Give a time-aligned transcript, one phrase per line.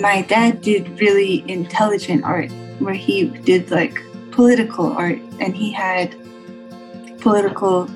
[0.00, 6.16] my dad did really intelligent art where he did like political art and he had
[7.20, 7.88] political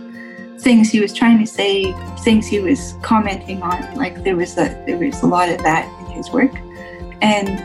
[0.58, 3.94] things he was trying to say, things he was commenting on.
[3.94, 6.54] Like there was a there was a lot of that in his work,
[7.22, 7.62] and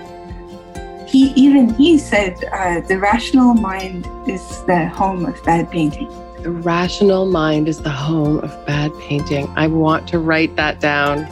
[1.10, 6.08] he even he said uh, the rational mind is the home of bad painting.
[6.44, 9.52] The rational mind is the home of bad painting.
[9.56, 11.26] I want to write that down.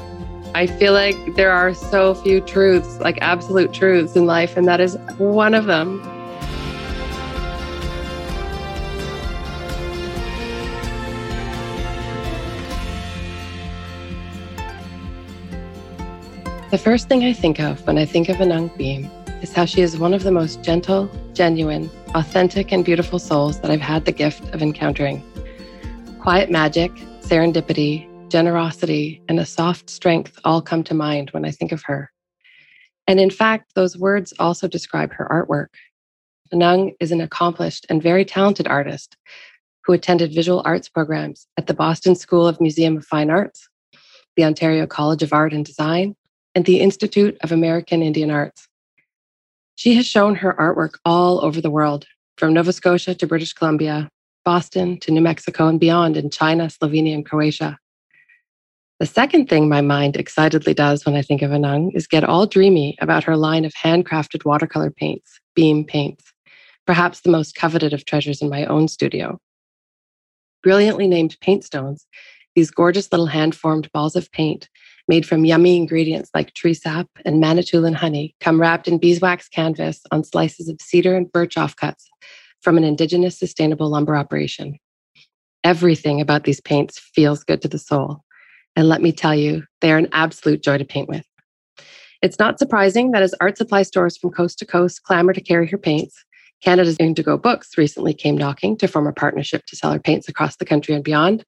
[0.57, 4.81] I feel like there are so few truths, like absolute truths in life, and that
[4.81, 6.01] is one of them.
[16.71, 19.11] The first thing I think of when I think of Anung Beam
[19.43, 23.69] is how she is one of the most gentle, genuine, authentic, and beautiful souls that
[23.69, 25.21] I've had the gift of encountering.
[26.17, 31.71] Quiet magic, serendipity, generosity, and a soft strength all come to mind when I think
[31.71, 32.11] of her.
[33.07, 35.67] And in fact, those words also describe her artwork.
[36.53, 39.17] Anung is an accomplished and very talented artist
[39.85, 43.69] who attended visual arts programs at the Boston School of Museum of Fine Arts,
[44.35, 46.15] the Ontario College of Art and Design,
[46.53, 48.67] and the Institute of American Indian Arts.
[49.75, 52.05] She has shown her artwork all over the world,
[52.37, 54.09] from Nova Scotia to British Columbia,
[54.43, 57.77] Boston to New Mexico and beyond in China, Slovenia, and Croatia.
[58.99, 62.47] The second thing my mind excitedly does when I think of Anung is get all
[62.47, 66.33] dreamy about her line of handcrafted watercolor paints, beam paints,
[66.87, 69.39] perhaps the most coveted of treasures in my own studio.
[70.63, 72.07] Brilliantly named paint stones,
[72.55, 74.67] these gorgeous little hand formed balls of paint
[75.07, 80.01] made from yummy ingredients like tree sap and Manitoulin honey, come wrapped in beeswax canvas
[80.11, 82.05] on slices of cedar and birch offcuts
[82.61, 84.79] from an Indigenous sustainable lumber operation.
[85.63, 88.23] Everything about these paints feels good to the soul.
[88.77, 91.25] And let me tell you, they are an absolute joy to paint with.
[92.21, 95.67] It's not surprising that as art supply stores from coast to coast clamor to carry
[95.67, 96.23] her paints,
[96.63, 100.57] Canada's Indigo Books recently came knocking to form a partnership to sell her paints across
[100.57, 101.43] the country and beyond.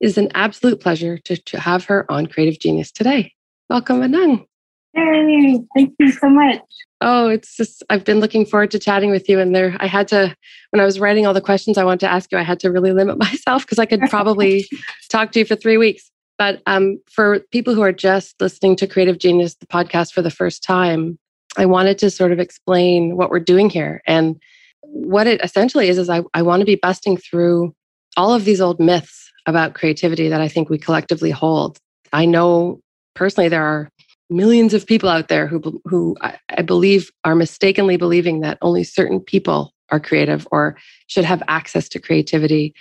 [0.00, 3.32] It is an absolute pleasure to, to have her on Creative Genius today.
[3.70, 4.44] Welcome, Anung.
[4.92, 6.62] Hey, thank you so much.
[7.00, 9.38] Oh, it's just, I've been looking forward to chatting with you.
[9.38, 10.34] And there, I had to,
[10.70, 12.72] when I was writing all the questions I wanted to ask you, I had to
[12.72, 14.66] really limit myself because I could probably
[15.10, 16.10] talk to you for three weeks.
[16.38, 20.30] But um, for people who are just listening to Creative Genius, the podcast for the
[20.30, 21.18] first time,
[21.56, 24.02] I wanted to sort of explain what we're doing here.
[24.06, 24.36] And
[24.82, 27.74] what it essentially is, is I, I want to be busting through
[28.16, 31.78] all of these old myths about creativity that I think we collectively hold.
[32.12, 32.80] I know
[33.14, 33.88] personally there are
[34.28, 38.84] millions of people out there who who I, I believe are mistakenly believing that only
[38.84, 40.76] certain people are creative or
[41.06, 42.74] should have access to creativity.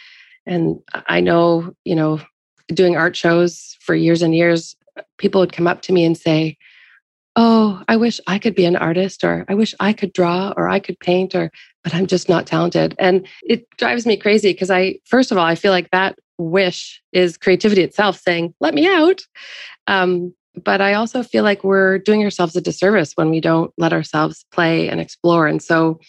[0.47, 2.19] And I know, you know,
[2.67, 4.75] doing art shows for years and years,
[5.17, 6.57] people would come up to me and say,
[7.37, 10.69] Oh, I wish I could be an artist, or I wish I could draw, or
[10.69, 11.51] I could paint, or,
[11.83, 12.95] but I'm just not talented.
[12.97, 17.01] And it drives me crazy because I, first of all, I feel like that wish
[17.11, 19.21] is creativity itself saying, let me out.
[19.87, 20.33] Um,
[20.63, 24.45] but I also feel like we're doing ourselves a disservice when we don't let ourselves
[24.51, 25.47] play and explore.
[25.47, 25.99] And so,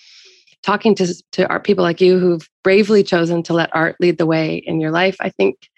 [0.63, 4.27] talking to, to art people like you who've bravely chosen to let art lead the
[4.27, 5.69] way in your life, I think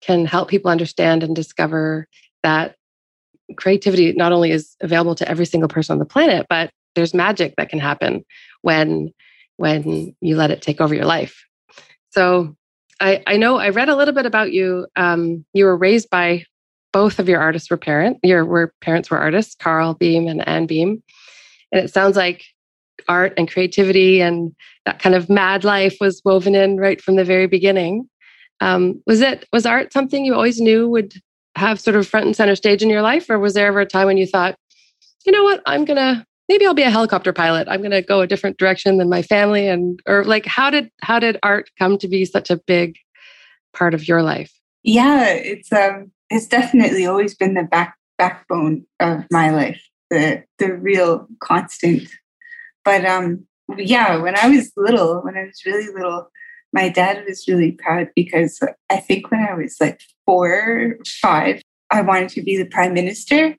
[0.00, 2.06] can help people understand and discover
[2.42, 2.76] that
[3.56, 7.54] creativity not only is available to every single person on the planet, but there's magic
[7.56, 8.24] that can happen
[8.62, 9.12] when
[9.58, 11.44] when you let it take over your life.
[12.10, 12.56] So
[13.00, 14.86] I, I know I read a little bit about you.
[14.96, 16.44] Um, you were raised by
[16.92, 18.18] both of your artists were parent.
[18.22, 21.02] Your were parents were artists, Carl Beam and Anne Beam,
[21.72, 22.44] and it sounds like
[23.08, 24.52] art and creativity and
[24.84, 28.08] that kind of mad life was woven in right from the very beginning.
[28.60, 31.14] Um, was it was art something you always knew would
[31.56, 33.86] have sort of front and center stage in your life, or was there ever a
[33.86, 34.56] time when you thought,
[35.24, 37.68] you know what, I'm gonna maybe I'll be a helicopter pilot.
[37.68, 41.18] I'm to go a different direction than my family and or like how did how
[41.18, 42.96] did art come to be such a big
[43.72, 44.52] part of your life?
[44.82, 50.74] Yeah, it's um it's definitely always been the back backbone of my life, the the
[50.74, 52.08] real constant.
[52.84, 56.30] But um yeah, when I was little, when I was really little,
[56.76, 62.02] my dad was really proud because I think when I was like four, five, I
[62.02, 63.56] wanted to be the prime minister,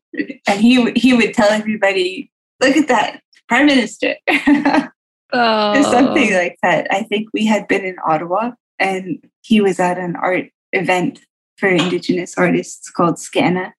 [0.47, 2.31] and he he would tell everybody
[2.61, 4.15] look at that prime minister
[5.33, 5.91] oh.
[5.91, 10.15] something like that i think we had been in ottawa and he was at an
[10.15, 11.21] art event
[11.57, 13.71] for indigenous artists called scana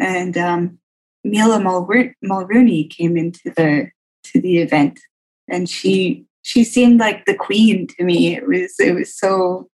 [0.00, 0.78] and um,
[1.24, 3.90] mila mulroney came into the
[4.24, 4.98] to the event
[5.48, 9.68] and she she seemed like the queen to me it was it was so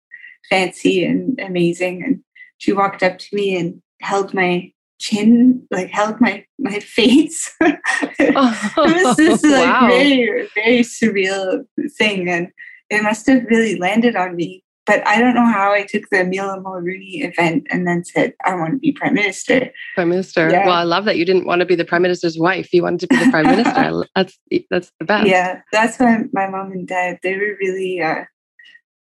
[0.49, 2.21] fancy and amazing and
[2.57, 7.53] she walked up to me and held my chin, like held my my face.
[7.61, 9.87] it was this like wow.
[9.87, 11.63] very very surreal
[11.97, 12.49] thing, and
[12.89, 14.63] it must have really landed on me.
[14.85, 18.53] But I don't know how I took the Mila Mulroney event and then said I
[18.53, 19.71] want to be prime minister.
[19.95, 20.49] Prime minister.
[20.49, 20.65] Yeah.
[20.65, 22.71] Well, I love that you didn't want to be the prime minister's wife.
[22.71, 24.05] You wanted to be the prime minister.
[24.15, 24.39] That's
[24.69, 25.27] that's the best.
[25.27, 28.01] Yeah, that's why my mom and dad they were really.
[28.01, 28.25] Uh,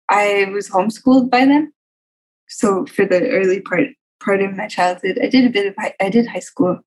[0.09, 1.71] I was homeschooled by them,
[2.47, 3.89] so for the early part
[4.19, 6.79] part of my childhood, I did a bit of I did high school,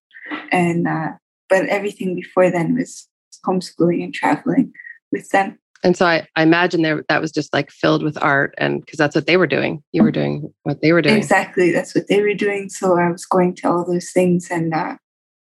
[0.50, 1.12] and uh,
[1.48, 3.08] but everything before then was
[3.46, 4.72] homeschooling and traveling
[5.10, 5.58] with them.
[5.82, 8.98] And so I, I imagine there that was just like filled with art, and because
[8.98, 9.82] that's what they were doing.
[9.92, 11.16] You were doing what they were doing.
[11.16, 12.68] Exactly, that's what they were doing.
[12.68, 14.96] So I was going to all those things, and uh,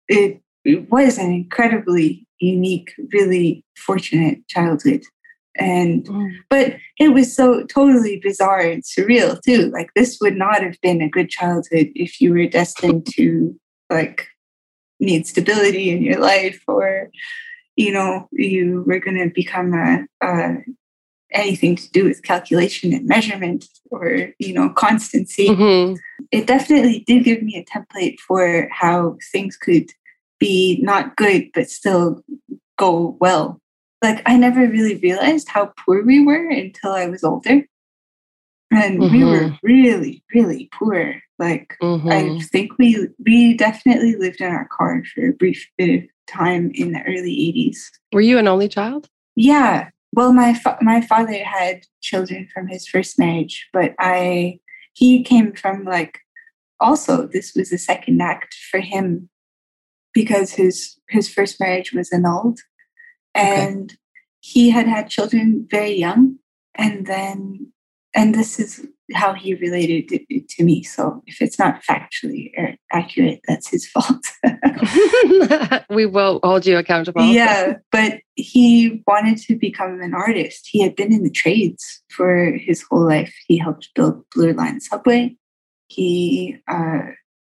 [0.08, 5.02] it it was an incredibly unique, really fortunate childhood.
[5.56, 6.30] And mm.
[6.48, 9.70] but it was so totally bizarre and surreal too.
[9.70, 13.54] Like this would not have been a good childhood if you were destined to
[13.90, 14.28] like
[15.00, 17.10] need stability in your life or
[17.80, 20.56] you know, you were going to become a, a,
[21.32, 25.48] anything to do with calculation and measurement or, you know, constancy.
[25.48, 25.94] Mm-hmm.
[26.30, 29.90] It definitely did give me a template for how things could
[30.38, 32.22] be not good, but still
[32.76, 33.58] go well.
[34.02, 37.64] Like, I never really realized how poor we were until I was older.
[38.70, 39.12] And mm-hmm.
[39.12, 41.14] we were really, really poor.
[41.38, 42.08] Like, mm-hmm.
[42.08, 46.70] I think we we definitely lived in our car for a brief bit of time
[46.74, 47.78] in the early 80s.
[48.12, 49.08] Were you an only child?
[49.36, 49.90] Yeah.
[50.12, 54.58] Well, my fa- my father had children from his first marriage, but I
[54.92, 56.18] he came from like
[56.80, 59.28] also this was the second act for him
[60.12, 62.60] because his his first marriage was annulled
[63.34, 63.98] and okay.
[64.40, 66.38] he had had children very young
[66.74, 67.72] and then
[68.14, 70.82] and this is how he related it to me.
[70.82, 72.52] So if it's not factually
[72.92, 74.24] accurate, that's his fault.
[75.90, 77.22] we will hold you accountable.
[77.22, 80.68] Yeah, but he wanted to become an artist.
[80.70, 83.34] He had been in the trades for his whole life.
[83.46, 85.36] He helped build Blue Line Subway.
[85.88, 87.00] He uh,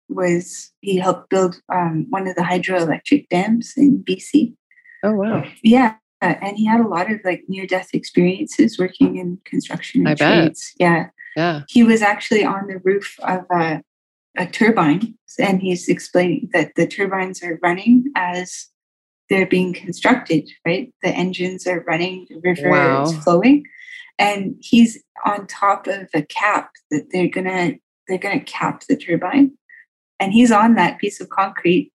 [0.08, 4.56] was he helped build um, one of the hydroelectric dams in BC.
[5.04, 5.44] Oh wow!
[5.64, 10.16] Yeah, and he had a lot of like near death experiences working in construction I
[10.16, 10.74] trades.
[10.78, 10.88] Bet.
[10.88, 11.10] Yeah.
[11.40, 11.62] Yeah.
[11.70, 13.82] He was actually on the roof of a,
[14.38, 18.68] a turbine and he's explaining that the turbines are running as
[19.30, 20.94] they're being constructed, right?
[21.02, 23.04] The engines are running, the river wow.
[23.04, 23.64] is flowing.
[24.18, 27.76] And he's on top of a cap that they're gonna
[28.10, 29.54] they're gonna cap the turbine.
[30.20, 31.94] And he's on that piece of concrete.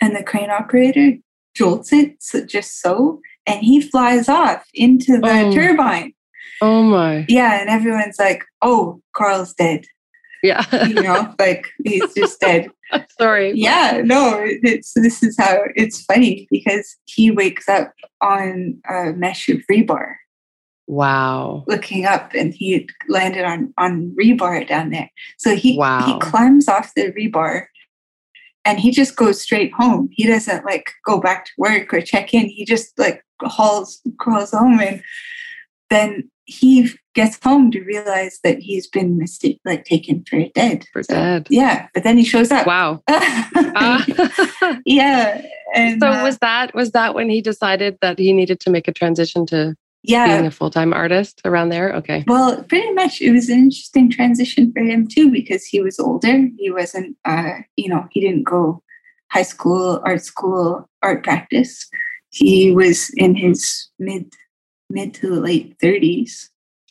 [0.00, 1.18] And the crane operator
[1.54, 5.52] jolts it so just so and he flies off into the oh.
[5.52, 6.12] turbine
[6.60, 7.26] Oh my.
[7.28, 7.60] Yeah.
[7.60, 9.84] And everyone's like, oh, Carl's dead.
[10.42, 10.86] Yeah.
[10.86, 12.70] you know, like he's just dead.
[13.18, 13.52] Sorry.
[13.54, 14.02] Yeah.
[14.04, 19.58] No, it's, this is how it's funny because he wakes up on a mesh of
[19.70, 20.14] rebar.
[20.86, 21.64] Wow.
[21.66, 25.10] Looking up and he landed on, on rebar down there.
[25.36, 26.04] So he, wow.
[26.06, 27.66] he climbs off the rebar
[28.64, 30.08] and he just goes straight home.
[30.12, 32.46] He doesn't like go back to work or check in.
[32.46, 35.02] He just like hauls, crawls home and
[35.90, 40.84] then he gets home to realize that he's been mistake like taken for dead.
[40.92, 41.46] For so, dead.
[41.50, 41.88] Yeah.
[41.92, 42.66] But then he shows up.
[42.66, 43.02] Wow.
[43.08, 44.02] uh,
[44.86, 45.42] yeah.
[45.74, 48.86] And, so uh, was that was that when he decided that he needed to make
[48.86, 49.74] a transition to
[50.04, 50.26] yeah.
[50.26, 51.92] being a full-time artist around there?
[51.96, 52.24] Okay.
[52.28, 56.48] Well, pretty much it was an interesting transition for him too, because he was older.
[56.58, 58.82] He wasn't uh, you know, he didn't go
[59.32, 61.88] high school, art school, art practice.
[62.30, 64.32] He was in his mid
[64.90, 66.48] mid to late 30s.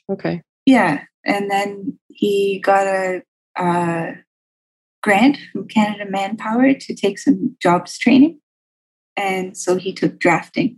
[0.10, 0.42] Okay.
[0.66, 1.04] Yeah.
[1.26, 3.24] And then he got a,
[3.58, 4.14] a
[5.02, 8.40] grant from Canada Manpower to take some jobs training.
[9.18, 10.78] And so he took drafting.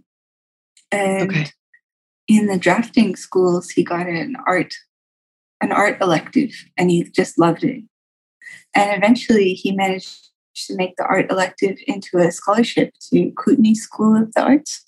[0.91, 1.47] And okay.
[2.27, 4.74] in the drafting schools, he got an art
[5.62, 7.83] an art elective and he just loved it.
[8.75, 10.29] And eventually he managed
[10.67, 14.83] to make the art elective into a scholarship to Kootenay School of the Arts.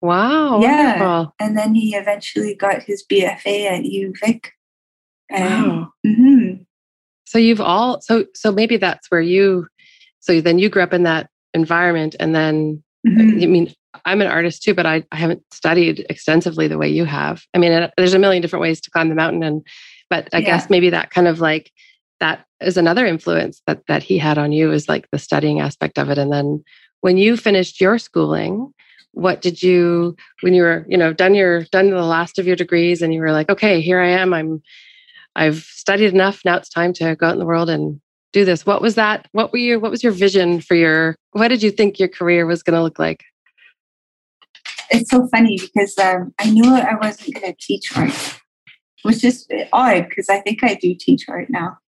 [0.00, 0.60] Wow.
[0.60, 1.00] Yeah.
[1.00, 1.34] Wonderful.
[1.40, 4.46] And then he eventually got his BFA at UVic.
[5.30, 5.92] And, wow.
[6.06, 6.62] Mm-hmm.
[7.26, 9.66] So you've all so so maybe that's where you
[10.20, 13.42] so then you grew up in that environment and then mm-hmm.
[13.42, 13.74] I mean
[14.04, 17.42] I'm an artist too, but I, I haven't studied extensively the way you have.
[17.54, 19.66] I mean, there's a million different ways to climb the mountain, and
[20.10, 20.46] but I yeah.
[20.46, 21.70] guess maybe that kind of like
[22.20, 25.98] that is another influence that that he had on you is like the studying aspect
[25.98, 26.18] of it.
[26.18, 26.62] And then
[27.00, 28.72] when you finished your schooling,
[29.12, 32.56] what did you when you were you know done your done the last of your
[32.56, 34.62] degrees and you were like okay here i am i'm
[35.34, 38.00] i've studied enough now it's time to go out in the world and
[38.32, 38.66] do this.
[38.66, 39.26] What was that?
[39.32, 42.46] What were you what was your vision for your what did you think your career
[42.46, 43.24] was going to look like?
[44.90, 48.40] It's so funny because um, I knew I wasn't going to teach art,
[49.02, 51.78] which is odd because I think I do teach art now.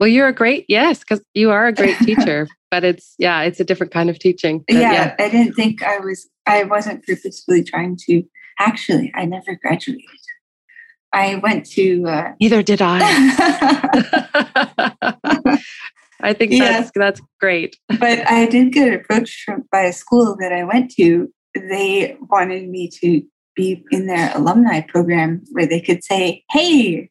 [0.00, 3.60] Well, you're a great yes, because you are a great teacher, but it's yeah, it's
[3.60, 4.64] a different kind of teaching.
[4.68, 6.28] Yeah, yeah, I didn't think I was.
[6.46, 8.22] I wasn't purposefully trying to.
[8.58, 10.04] Actually, I never graduated.
[11.12, 12.06] I went to.
[12.06, 13.00] Uh, Neither did I.
[16.20, 16.80] I think yeah.
[16.80, 17.76] that's that's great.
[18.00, 21.32] but I did get approached from, by a school that I went to.
[21.54, 23.22] They wanted me to
[23.54, 27.10] be in their alumni program where they could say, "Hey,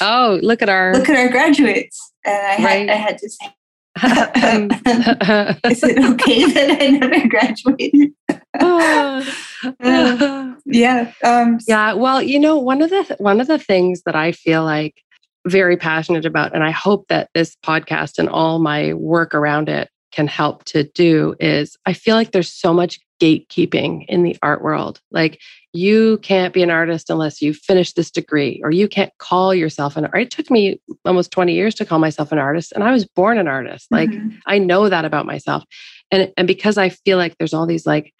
[0.00, 2.88] oh, look at our look at our graduates," and I right.
[2.88, 3.46] had I had to say,
[5.70, 8.12] is it okay that I never graduated?
[8.60, 11.12] uh, yeah.
[11.22, 11.92] Um, yeah.
[11.92, 15.02] Well, you know, one of the one of the things that I feel like
[15.46, 19.90] very passionate about, and I hope that this podcast and all my work around it
[20.12, 24.62] can help to do is I feel like there's so much gatekeeping in the art
[24.62, 25.00] world.
[25.10, 25.40] Like
[25.72, 29.96] you can't be an artist unless you finish this degree, or you can't call yourself
[29.96, 30.26] an artist.
[30.26, 33.38] It took me almost 20 years to call myself an artist, and I was born
[33.38, 33.86] an artist.
[33.90, 34.36] Like mm-hmm.
[34.46, 35.64] I know that about myself.
[36.10, 38.12] And, and because I feel like there's all these like,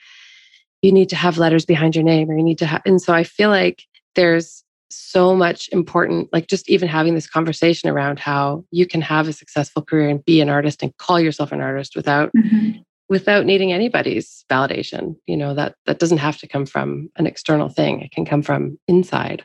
[0.81, 3.13] you need to have letters behind your name, or you need to have, and so
[3.13, 3.83] I feel like
[4.15, 9.29] there's so much important, like just even having this conversation around how you can have
[9.29, 13.47] a successful career and be an artist and call yourself an artist without mm-hmm without
[13.47, 15.17] needing anybody's validation.
[15.27, 18.01] You know that that doesn't have to come from an external thing.
[18.01, 19.45] It can come from inside.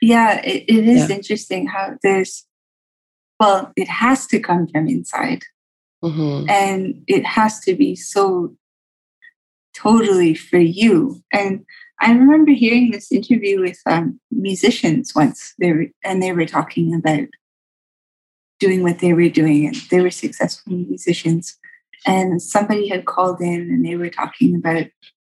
[0.00, 1.16] Yeah it, it is yeah.
[1.16, 2.46] interesting how there's
[3.40, 5.42] well it has to come from inside.
[6.04, 6.48] Mm-hmm.
[6.48, 8.54] and it has to be so
[9.74, 11.20] totally for you.
[11.32, 11.64] And
[12.00, 15.54] i remember hearing this interview with um, musicians once.
[15.58, 17.26] They were, and they were talking about
[18.60, 21.58] doing what they were doing and they were successful musicians
[22.06, 24.86] and somebody had called in and they were talking about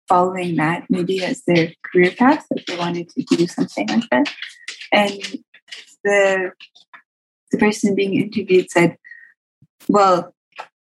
[0.07, 4.33] following that maybe as their career path, if they wanted to do something like that.
[4.91, 5.21] And
[6.03, 6.51] the
[7.51, 8.97] the person being interviewed said,
[9.87, 10.33] Well,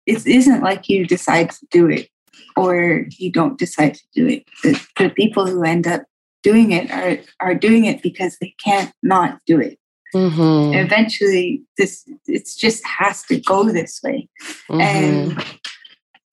[0.07, 2.09] it isn't like you decide to do it
[2.57, 4.45] or you don't decide to do it.
[4.63, 6.03] The, the people who end up
[6.43, 9.79] doing it are, are doing it because they can't not do it.
[10.15, 10.75] Mm-hmm.
[10.75, 14.29] Eventually, this it just has to go this way,
[14.69, 14.81] mm-hmm.
[14.81, 15.45] and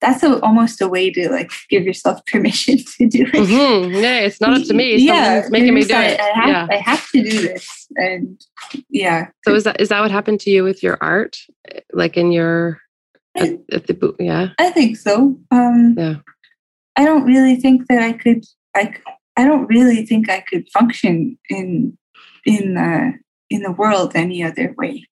[0.00, 3.32] that's a, almost a way to like give yourself permission to do it.
[3.32, 3.94] Mm-hmm.
[3.94, 4.96] Yeah, it's not up to me.
[4.96, 6.20] Yeah, it's making me do it.
[6.20, 6.66] I have, yeah.
[6.70, 8.40] I have to do this, and
[8.88, 9.28] yeah.
[9.44, 11.38] So is that is that what happened to you with your art,
[11.92, 12.80] like in your
[13.36, 14.16] at, at the boot?
[14.18, 15.38] Yeah, I think so.
[15.50, 16.16] Um, yeah,
[16.96, 18.44] I don't really think that I could.
[18.76, 18.94] I
[19.36, 21.96] I don't really think I could function in
[22.44, 23.12] in uh,
[23.52, 25.06] in the world any other way.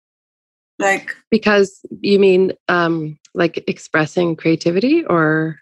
[0.77, 5.59] Like because you mean um like expressing creativity or?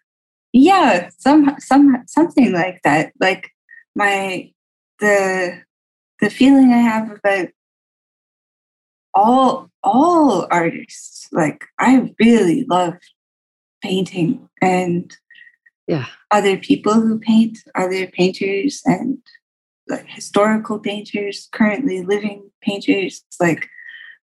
[0.53, 3.13] Yeah some some something like that.
[3.19, 3.51] Like
[3.96, 4.51] my
[5.00, 5.62] the
[6.19, 7.48] the feeling i have about
[9.13, 12.93] all all artists like i really love
[13.81, 15.17] painting and
[15.88, 16.05] yeah.
[16.31, 19.17] other people who paint other painters and
[19.89, 23.24] like historical painters, currently living painters.
[23.39, 23.67] Like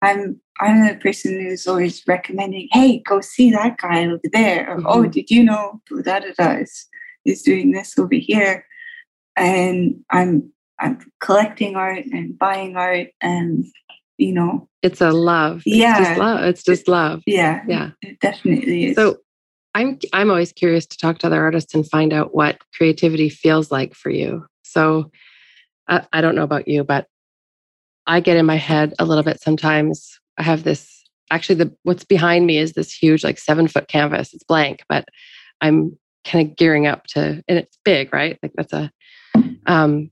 [0.03, 4.69] I'm I'm the person who's always recommending, hey, go see that guy over there.
[4.69, 4.87] Or, oh, mm-hmm.
[4.89, 6.87] oh, did you know da da da is,
[7.25, 8.67] is doing this over here?
[9.37, 13.65] And I'm I'm collecting art and buying art and
[14.19, 15.63] you know it's a love.
[15.67, 15.99] Yeah.
[15.99, 16.41] It's just love.
[16.45, 17.23] It's just love.
[17.27, 17.63] Yeah.
[17.69, 17.91] Yeah.
[18.03, 18.97] It definitely is.
[18.97, 19.19] So
[19.75, 23.71] I'm I'm always curious to talk to other artists and find out what creativity feels
[23.71, 24.47] like for you.
[24.63, 25.11] So
[25.91, 27.07] I, I don't know about you, but
[28.07, 30.19] I get in my head a little bit sometimes.
[30.39, 34.33] I have this actually the what's behind me is this huge like seven foot canvas.
[34.33, 35.07] It's blank, but
[35.61, 38.39] I'm kind of gearing up to and it's big, right?
[38.43, 38.91] Like that's a
[39.67, 40.11] um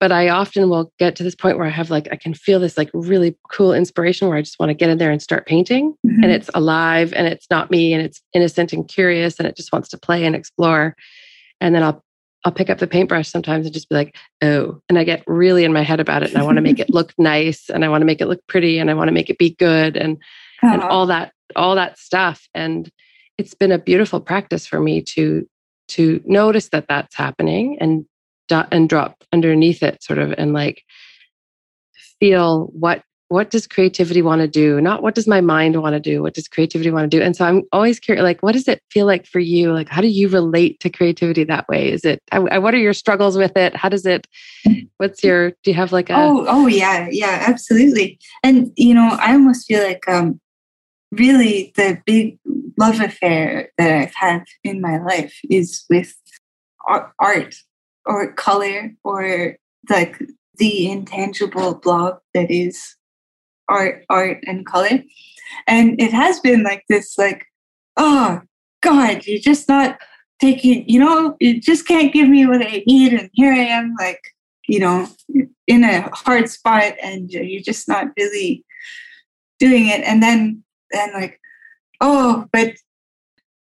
[0.00, 2.60] but I often will get to this point where I have like I can feel
[2.60, 5.46] this like really cool inspiration where I just want to get in there and start
[5.46, 6.22] painting mm-hmm.
[6.22, 9.72] and it's alive and it's not me and it's innocent and curious and it just
[9.72, 10.96] wants to play and explore
[11.60, 12.03] and then I'll
[12.44, 15.64] I'll pick up the paintbrush sometimes and just be like, oh, and I get really
[15.64, 17.88] in my head about it and I want to make it look nice and I
[17.88, 20.18] want to make it look pretty and I want to make it be good and
[20.62, 20.74] uh-huh.
[20.74, 22.90] and all that all that stuff and
[23.38, 25.48] it's been a beautiful practice for me to
[25.88, 28.04] to notice that that's happening and
[28.70, 30.82] and drop underneath it sort of and like
[32.20, 33.02] feel what
[33.34, 34.80] what does creativity want to do?
[34.80, 36.22] Not what does my mind want to do?
[36.22, 37.20] What does creativity want to do?
[37.20, 39.72] And so I'm always curious, like, what does it feel like for you?
[39.72, 41.90] Like, how do you relate to creativity that way?
[41.90, 43.74] Is it, what are your struggles with it?
[43.74, 44.28] How does it,
[44.98, 46.16] what's your, do you have like a.
[46.16, 48.20] Oh, oh yeah, yeah, absolutely.
[48.44, 50.40] And, you know, I almost feel like, um,
[51.10, 52.38] really the big
[52.78, 56.14] love affair that I've had in my life is with
[56.88, 57.56] art
[58.06, 59.56] or color or
[59.90, 60.22] like
[60.58, 62.96] the intangible blob that is
[63.68, 65.02] art art and color
[65.66, 67.46] and it has been like this like
[67.96, 68.40] oh
[68.82, 69.98] god you're just not
[70.40, 73.94] taking you know you just can't give me what i need and here i am
[73.98, 74.20] like
[74.68, 75.08] you know
[75.66, 78.64] in a hard spot and you're just not really
[79.58, 81.40] doing it and then then like
[82.00, 82.74] oh but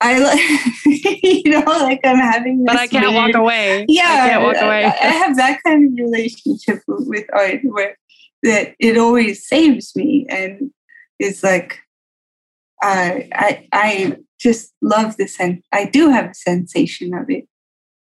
[0.00, 0.40] I like,
[1.22, 2.64] you know, like I'm having.
[2.64, 3.86] but I can't weird, walk away.
[3.88, 4.84] Yeah, I can't walk away.
[4.84, 7.96] I, I have that kind of relationship with art where
[8.42, 10.70] that it always saves me and
[11.18, 11.78] is like,
[12.82, 15.64] uh, I I just love the sense.
[15.72, 17.46] I do have a sensation of it,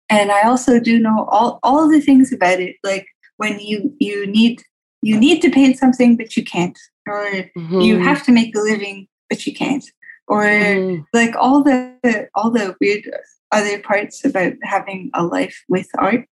[0.09, 2.77] and I also do know all all the things about it.
[2.83, 3.07] Like
[3.37, 4.63] when you you need
[5.03, 7.25] you need to paint something, but you can't, or
[7.57, 7.81] mm-hmm.
[7.81, 9.85] you have to make a living, but you can't
[10.29, 11.05] or mm.
[11.13, 13.11] like all the all the weird
[13.51, 16.27] other parts about having a life with art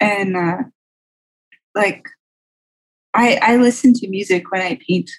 [0.00, 0.62] and uh,
[1.74, 2.08] like
[3.16, 5.10] I I listen to music when I paint,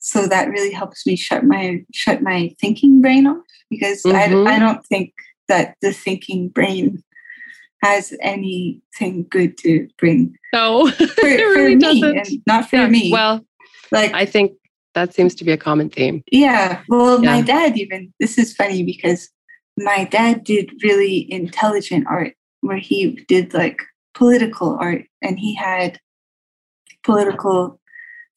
[0.00, 4.46] so that really helps me shut my shut my thinking brain off because mm-hmm.
[4.46, 5.12] I I don't think
[5.48, 7.02] that the thinking brain
[7.82, 10.36] has anything good to bring.
[10.52, 12.42] No, for, for really me doesn't.
[12.46, 13.12] not for yeah, me.
[13.12, 13.44] Well,
[13.92, 14.52] like I think
[14.94, 16.22] that seems to be a common theme.
[16.30, 16.82] Yeah.
[16.88, 17.36] Well, yeah.
[17.36, 19.28] my dad even, this is funny because
[19.76, 23.80] my dad did really intelligent art where he did like
[24.14, 26.00] political art and he had
[27.08, 27.80] political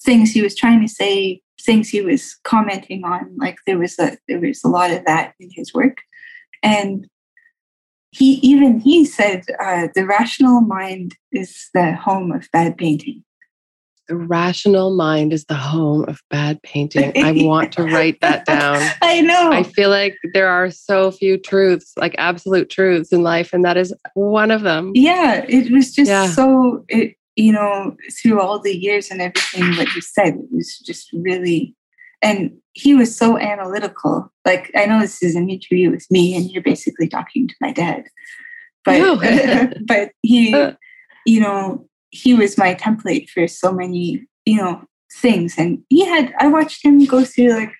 [0.01, 3.35] things he was trying to say, things he was commenting on.
[3.37, 5.97] Like there was a there was a lot of that in his work.
[6.63, 7.07] And
[8.11, 13.23] he even he said uh, the rational mind is the home of bad painting
[14.11, 17.13] the rational mind is the home of bad painting.
[17.23, 18.77] I want to write that down.
[19.01, 19.53] I know.
[19.53, 23.77] I feel like there are so few truths, like absolute truths in life, and that
[23.77, 24.91] is one of them.
[24.95, 26.27] Yeah, it was just yeah.
[26.27, 30.77] so it you know through all the years and everything what you said it was
[30.79, 31.75] just really
[32.21, 36.51] and he was so analytical like i know this is an interview with me and
[36.51, 38.03] you're basically talking to my dad
[38.83, 39.19] but
[39.87, 40.73] but he uh.
[41.25, 44.83] you know he was my template for so many, you know,
[45.19, 45.55] things.
[45.57, 47.73] And he had, I watched him go through like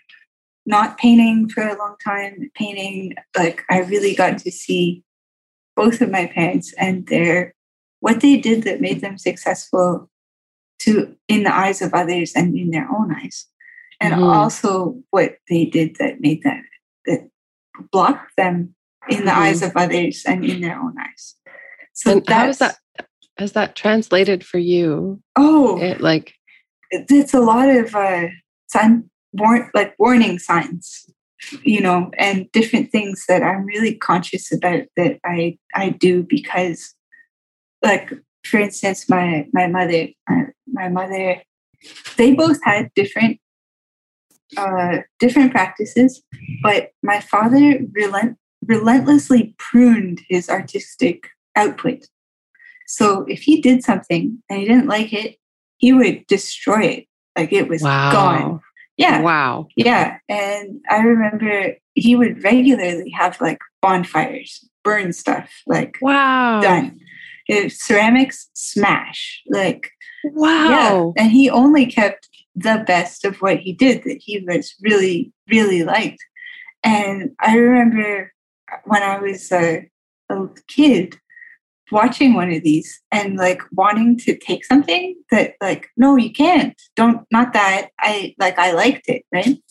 [0.65, 3.13] not painting for a long time, painting.
[3.37, 5.03] Like I really got to see
[5.75, 7.53] both of my parents and their,
[8.01, 10.09] what they did that made them successful
[10.79, 13.47] to in the eyes of others and in their own eyes.
[13.99, 14.23] And mm-hmm.
[14.23, 16.63] also what they did that made them,
[17.05, 17.29] that
[17.91, 18.75] blocked them
[19.09, 19.41] in the mm-hmm.
[19.41, 21.35] eyes of others and in their own eyes.
[21.93, 22.77] So and how is that
[23.37, 25.21] has that translated for you?
[25.35, 26.33] Oh, it, like
[26.91, 28.27] it's a lot of uh,
[28.67, 31.05] sign, war- like warning signs,
[31.63, 36.93] you know, and different things that I'm really conscious about that I I do because,
[37.83, 38.11] like
[38.45, 41.41] for instance, my my mother, uh, my mother,
[42.17, 43.39] they both had different
[44.57, 46.21] uh, different practices,
[46.61, 52.07] but my father relent- relentlessly pruned his artistic output.
[52.87, 55.37] So if he did something and he didn't like it,
[55.77, 57.05] he would destroy it.
[57.37, 58.11] Like it was wow.
[58.11, 58.61] gone.
[58.97, 59.21] Yeah.
[59.21, 59.67] Wow.
[59.75, 60.17] Yeah.
[60.27, 66.61] And I remember he would regularly have like bonfires, burn stuff, like wow.
[66.61, 66.99] Done.
[67.51, 69.41] If ceramics smash.
[69.47, 69.91] Like
[70.23, 71.13] wow.
[71.15, 71.23] Yeah.
[71.23, 75.83] And he only kept the best of what he did that he was really, really
[75.83, 76.19] liked.
[76.83, 78.33] And I remember
[78.85, 79.87] when I was a,
[80.29, 81.17] a kid,
[81.91, 86.81] watching one of these and like wanting to take something that like no you can't
[86.95, 89.61] don't not that i like i liked it right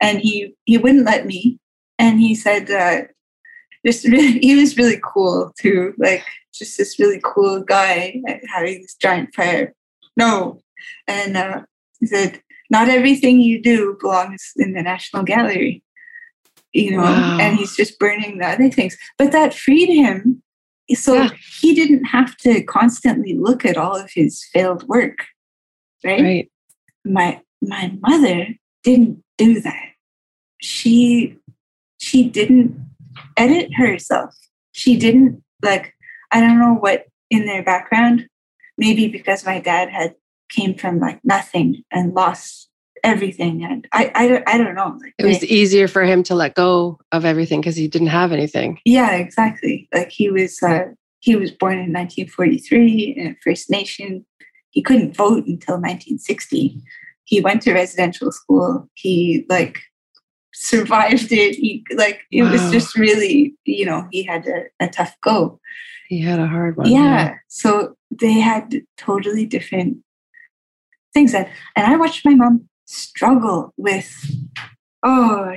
[0.00, 1.58] and he he wouldn't let me
[1.98, 3.00] and he said uh
[3.84, 8.20] just really he was really cool too like just this really cool guy
[8.52, 9.74] having this giant fire
[10.16, 10.60] no
[11.06, 11.62] and uh
[12.00, 15.82] he said not everything you do belongs in the national gallery
[16.72, 17.38] you know wow.
[17.40, 20.42] and he's just burning the other things but that freed him
[20.92, 21.30] so yeah.
[21.60, 25.18] he didn't have to constantly look at all of his failed work.
[26.04, 26.22] Right?
[26.22, 26.50] right.
[27.04, 28.48] My my mother
[28.82, 29.92] didn't do that.
[30.60, 31.38] She
[31.98, 32.76] she didn't
[33.36, 34.34] edit herself.
[34.72, 35.94] She didn't like
[36.30, 38.26] I don't know what in their background.
[38.76, 40.14] Maybe because my dad had
[40.50, 42.68] came from like nothing and lost
[43.02, 46.22] everything and i i don't, I don't know like it was they, easier for him
[46.22, 48.78] to let go of everything because he didn't have anything.
[48.84, 49.88] Yeah exactly.
[49.92, 50.86] Like he was uh
[51.20, 54.24] he was born in 1943 in a first nation.
[54.70, 56.82] He couldn't vote until 1960
[57.24, 58.88] he went to residential school.
[58.94, 59.80] He like
[60.54, 62.52] survived it he like it wow.
[62.52, 65.60] was just really you know he had a, a tough go
[66.08, 66.98] he had a hard one yeah.
[66.98, 69.98] yeah so they had totally different
[71.12, 74.30] things and and i watched my mom struggle with
[75.02, 75.52] oh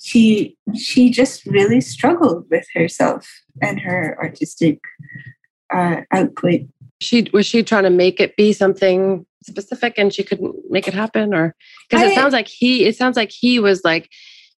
[0.00, 3.28] she she just really struggled with herself
[3.60, 4.80] and her artistic
[5.72, 6.62] uh, output
[7.00, 10.94] she was she trying to make it be something specific and she couldn't make it
[10.94, 11.54] happen or
[11.88, 14.10] because it sounds like he it sounds like he was like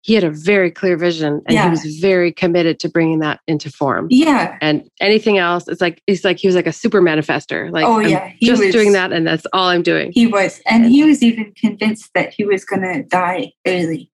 [0.07, 1.65] he had a very clear vision and yeah.
[1.65, 4.07] he was very committed to bringing that into form.
[4.09, 4.57] Yeah.
[4.61, 7.73] And anything else, it's like, it's like he was like a super manifester.
[7.73, 8.31] Like, oh, yeah.
[8.39, 10.13] He just was, doing that and that's all I'm doing.
[10.15, 10.61] He was.
[10.65, 14.13] And, and he was even convinced that he was going to die early.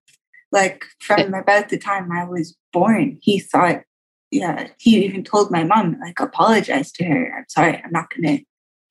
[0.51, 3.83] Like from it, about the time I was born, he thought,
[4.31, 7.35] yeah, he even told my mom, like, apologize to her.
[7.37, 8.43] I'm sorry, I'm not going to,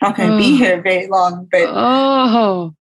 [0.02, 0.38] not going to oh.
[0.38, 1.48] be here very long.
[1.50, 2.74] But oh,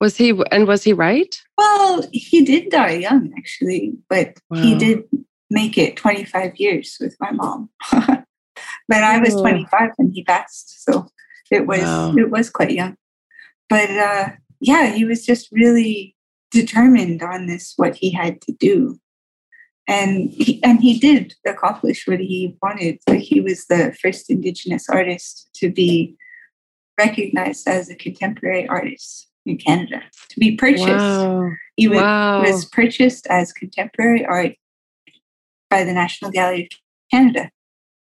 [0.00, 1.40] was he and was he right?
[1.56, 4.60] Well, he did die young actually, but wow.
[4.60, 5.04] he did
[5.50, 7.70] make it 25 years with my mom.
[7.90, 8.24] but
[8.90, 11.08] I was 25 when he passed, so
[11.50, 12.14] it was wow.
[12.16, 12.96] it was quite young.
[13.68, 16.16] But uh, yeah, he was just really
[16.50, 18.98] determined on this what he had to do,
[19.86, 22.98] and he, and he did accomplish what he wanted.
[23.10, 26.16] He was the first Indigenous artist to be
[27.06, 30.88] recognized as a contemporary artist in Canada to be purchased.
[30.88, 31.50] Wow.
[31.76, 32.42] He was, wow.
[32.42, 34.52] was purchased as contemporary art
[35.70, 36.78] by the National Gallery of
[37.10, 37.50] Canada.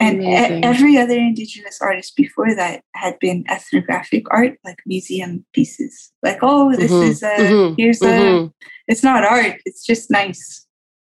[0.01, 0.23] And
[0.65, 6.13] every other Indigenous artist before that had been ethnographic art, like museum pieces.
[6.23, 7.11] Like, oh, this mm-hmm.
[7.11, 7.75] is a, mm-hmm.
[7.79, 8.47] here's mm-hmm.
[8.47, 8.53] a,
[8.87, 10.67] it's not art, it's just nice.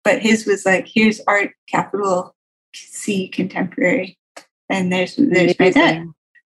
[0.05, 2.35] But his was like, here's art, capital
[2.75, 4.18] C, contemporary.
[4.68, 6.09] And there's, there's my dad.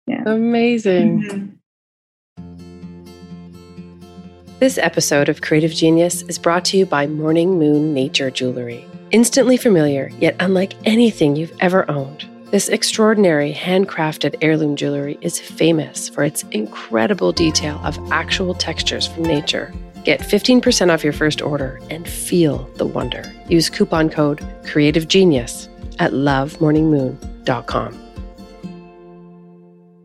[0.08, 0.22] Yeah.
[0.26, 1.22] Amazing.
[1.22, 1.54] Mm-hmm.
[4.58, 8.84] This episode of Creative Genius is brought to you by Morning Moon Nature Jewelry.
[9.12, 12.26] Instantly familiar, yet unlike anything you've ever owned.
[12.50, 19.24] This extraordinary handcrafted heirloom jewelry is famous for its incredible detail of actual textures from
[19.24, 19.72] nature.
[20.04, 23.30] Get 15% off your first order and feel the wonder.
[23.48, 25.68] Use coupon code Creative Genius
[25.98, 28.07] at lovemorningmoon.com.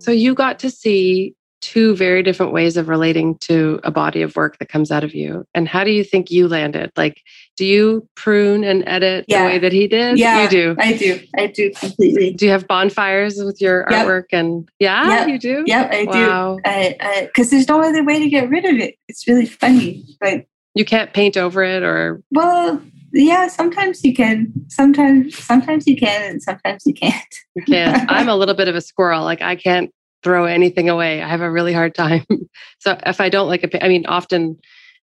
[0.04, 4.36] So you got to see two very different ways of relating to a body of
[4.36, 5.46] work that comes out of you.
[5.56, 6.92] And how do you think you landed?
[6.98, 7.22] Like,
[7.56, 9.44] do you prune and edit yeah.
[9.44, 10.20] the way that he did?
[10.20, 10.76] Yeah, you do.
[10.78, 11.22] I do.
[11.38, 12.34] I do completely.
[12.34, 14.06] Do you have bonfires with your yep.
[14.06, 14.26] artwork?
[14.34, 15.30] And yeah, yep.
[15.30, 15.64] you do.
[15.66, 16.58] Yep, I wow.
[16.58, 17.28] do.
[17.28, 18.96] Because there's no other way to get rid of it.
[19.08, 22.82] It's really funny, but you can't paint over it, or well,
[23.14, 28.28] yeah sometimes you can sometimes sometimes you can and sometimes you can't you can't i'm
[28.28, 29.92] a little bit of a squirrel like i can't
[30.24, 31.22] throw anything away.
[31.22, 32.26] I have a really hard time.
[32.80, 34.58] so if I don't like a, I mean, often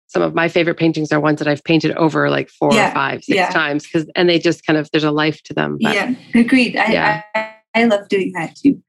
[0.08, 2.94] some of my favorite paintings are ones that I've painted over like four yeah, or
[2.94, 3.50] five, six yeah.
[3.50, 5.78] times because, and they just kind of, there's a life to them.
[5.80, 6.76] But, yeah, agreed.
[6.76, 7.22] I, yeah.
[7.36, 8.82] I, I love doing that too.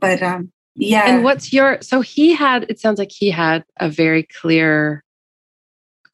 [0.00, 1.04] But um, yeah.
[1.06, 5.04] And what's your, so he had, it sounds like he had a very clear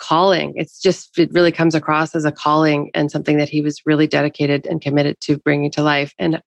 [0.01, 0.53] calling.
[0.57, 4.07] It's just, it really comes across as a calling and something that he was really
[4.07, 6.13] dedicated and committed to bringing to life.
[6.19, 6.43] And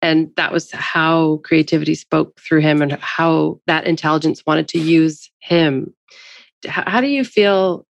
[0.00, 5.30] and that was how creativity spoke through him and how that intelligence wanted to use
[5.40, 5.92] him
[6.66, 7.86] how, do you feel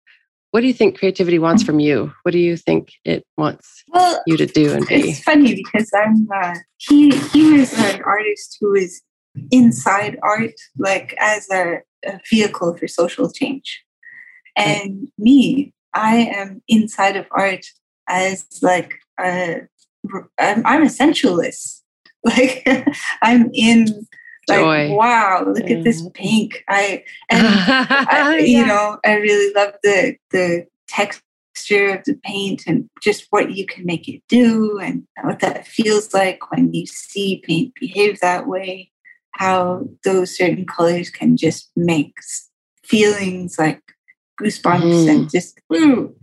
[0.51, 4.21] what do you think creativity wants from you what do you think it wants well,
[4.27, 8.57] you to do and be it's funny because i'm uh, he he was an artist
[8.61, 9.03] who is
[9.51, 13.85] inside art like as a, a vehicle for social change
[14.59, 17.65] and me i am inside of art
[18.09, 19.63] as like a
[20.39, 21.83] I'm, I'm a sensualist
[22.25, 22.69] Like
[23.23, 24.07] I'm in
[24.49, 24.95] like Joy.
[24.95, 25.79] wow, look mm.
[25.79, 26.65] at this pink.
[26.69, 32.89] I and I, you know, I really love the the texture of the paint and
[33.01, 37.43] just what you can make it do and what that feels like when you see
[37.47, 38.91] paint behave that way.
[39.33, 42.17] How those certain colors can just make
[42.85, 43.83] feelings like
[44.41, 45.11] goosebumps mm.
[45.11, 46.15] and just ooh,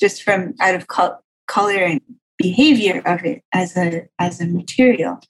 [0.00, 2.00] just from out of co- color and
[2.38, 5.20] behavior of it as a as a material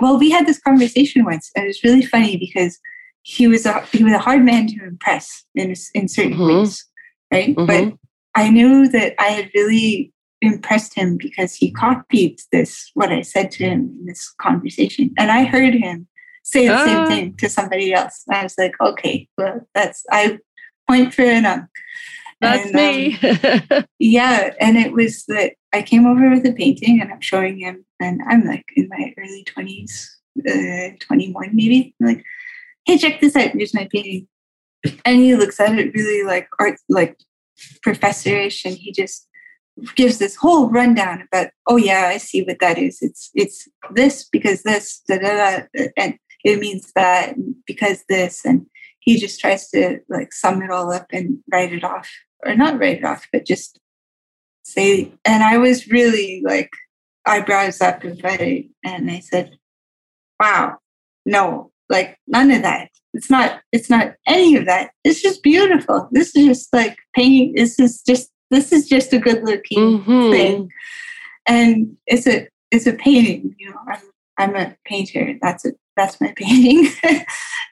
[0.00, 2.78] well, we had this conversation once, and it was really funny because
[3.22, 6.58] he was a he was a hard man to impress in in certain mm-hmm.
[6.58, 6.84] ways,
[7.32, 7.56] right?
[7.56, 7.66] Mm-hmm.
[7.66, 7.98] But
[8.34, 13.50] I knew that I had really impressed him because he copied this what I said
[13.52, 16.06] to him in this conversation, and I heard him
[16.42, 16.84] say the Ah.
[16.84, 18.22] same thing to somebody else.
[18.28, 20.38] And I was like, okay, well, that's I
[20.88, 21.68] point for an um.
[22.40, 23.84] That's And, um, me.
[23.98, 27.84] Yeah, and it was that I came over with a painting and I'm showing him,
[28.00, 30.06] and I'm like in my early 20s,
[30.46, 31.94] uh, 21 maybe.
[32.00, 32.24] I'm like,
[32.84, 33.52] hey, check this out.
[33.52, 34.28] Here's my painting.
[35.04, 37.16] And he looks at it really like art, like
[37.84, 39.26] professorish, and he just
[39.94, 42.98] gives this whole rundown about, oh yeah, I see what that is.
[43.00, 47.34] It's it's this because this, da, da, da, and it means that
[47.66, 48.66] because this, and
[49.06, 52.10] he just tries to like sum it all up and write it off,
[52.44, 53.80] or not write it off, but just
[54.64, 55.12] say.
[55.24, 56.70] And I was really like
[57.24, 59.56] eyebrows up and it, and I said,
[60.40, 60.78] "Wow,
[61.24, 62.90] no, like none of that.
[63.14, 63.60] It's not.
[63.72, 64.90] It's not any of that.
[65.04, 66.08] It's just beautiful.
[66.12, 67.54] This is just like painting.
[67.54, 68.30] This is just.
[68.50, 70.30] This is just a good looking Mhm.
[70.30, 70.68] thing,
[71.48, 73.54] and it's a it's a painting.
[73.58, 74.02] You know, I'm
[74.38, 75.34] I'm a painter.
[75.42, 75.76] That's it.
[75.96, 76.92] That's my painting.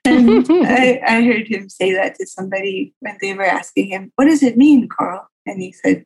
[0.05, 4.27] and I, I heard him say that to somebody when they were asking him, "What
[4.27, 6.05] does it mean, Carl?" And he said,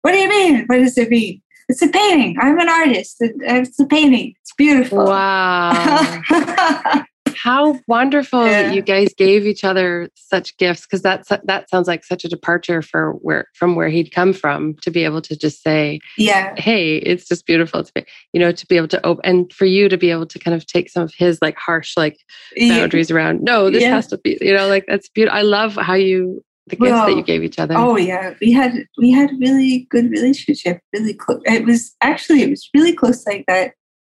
[0.00, 0.64] "What do you mean?
[0.66, 1.42] What does it mean?
[1.68, 2.36] It's a painting.
[2.40, 3.16] I'm an artist.
[3.20, 4.34] It's a painting.
[4.40, 6.22] It's beautiful." Wow.
[7.42, 8.62] How wonderful Yeah.
[8.62, 12.28] that you guys gave each other such gifts because that's that sounds like such a
[12.28, 16.54] departure for where from where he'd come from to be able to just say, yeah,
[16.56, 19.64] "Hey, it's just beautiful." To be, you know, to be able to open and for
[19.64, 22.16] you to be able to kind of take some of his like harsh like
[22.56, 22.78] yeah.
[22.78, 23.42] boundaries around.
[23.42, 23.94] No, this Yeah.
[23.96, 24.38] has to be.
[24.40, 25.36] You know, like that's beautiful.
[25.38, 27.74] I love how you the gifts that you gave each other.
[27.76, 30.78] Oh yeah, we had we had a really good relationship.
[30.92, 31.40] Really close.
[31.44, 33.72] It was actually it was really close like that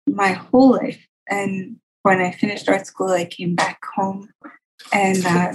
[0.08, 1.06] my whole life.
[1.30, 4.28] And when I finished art school, I came back home,
[4.92, 5.52] and uh,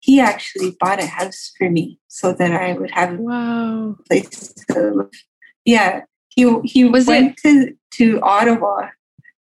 [0.00, 4.90] he actually bought a house for me so that I would have a place to
[4.90, 5.10] live.
[5.64, 8.88] Yeah, he he Was went to to Ottawa.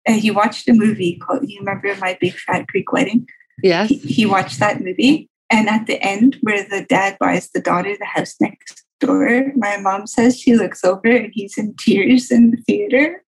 [0.07, 1.47] And he watched a movie called.
[1.47, 3.27] You remember my Big Fat Greek Wedding?
[3.61, 3.89] Yes.
[3.89, 7.95] he, he watched that movie and at the end where the dad buys the daughter
[7.97, 12.51] the house next door my mom says she looks over and he's in tears in
[12.51, 13.23] the theater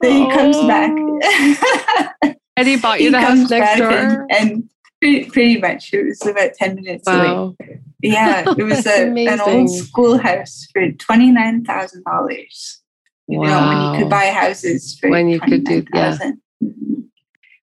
[0.00, 3.90] then he comes back And he bought he you the house next door.
[3.90, 7.54] and, and pretty, pretty much it was about 10 minutes away
[8.02, 12.76] yeah it was a, an old schoolhouse for $29000
[13.28, 16.10] you know when you could buy houses for When you could do- yeah.
[16.18, 17.04] 29000 Mhm.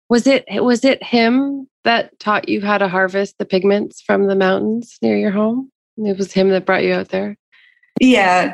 [0.09, 4.35] Was it was it him that taught you how to harvest the pigments from the
[4.35, 5.71] mountains near your home?
[5.97, 7.37] It was him that brought you out there.
[8.01, 8.53] yeah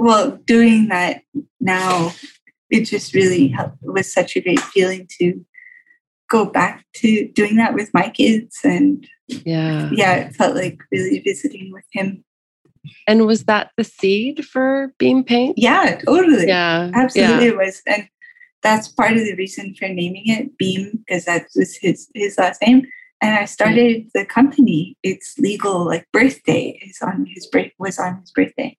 [0.00, 1.22] well doing that
[1.60, 2.10] now
[2.70, 5.44] it just really helped was such a great feeling to
[6.28, 9.88] go back to doing that with my kids and Yeah.
[9.92, 12.24] yeah it felt like really visiting with him
[13.06, 15.58] And was that the seed for beam paint?
[15.58, 16.90] yeah totally Yeah.
[16.94, 17.52] absolutely Yeah.
[17.52, 18.08] it was and
[18.62, 22.60] that's part of the reason for naming it beam because that was his his last
[22.66, 22.82] name
[23.22, 28.20] and i started the company its legal like birthday is on his birth was on
[28.20, 28.76] his birthday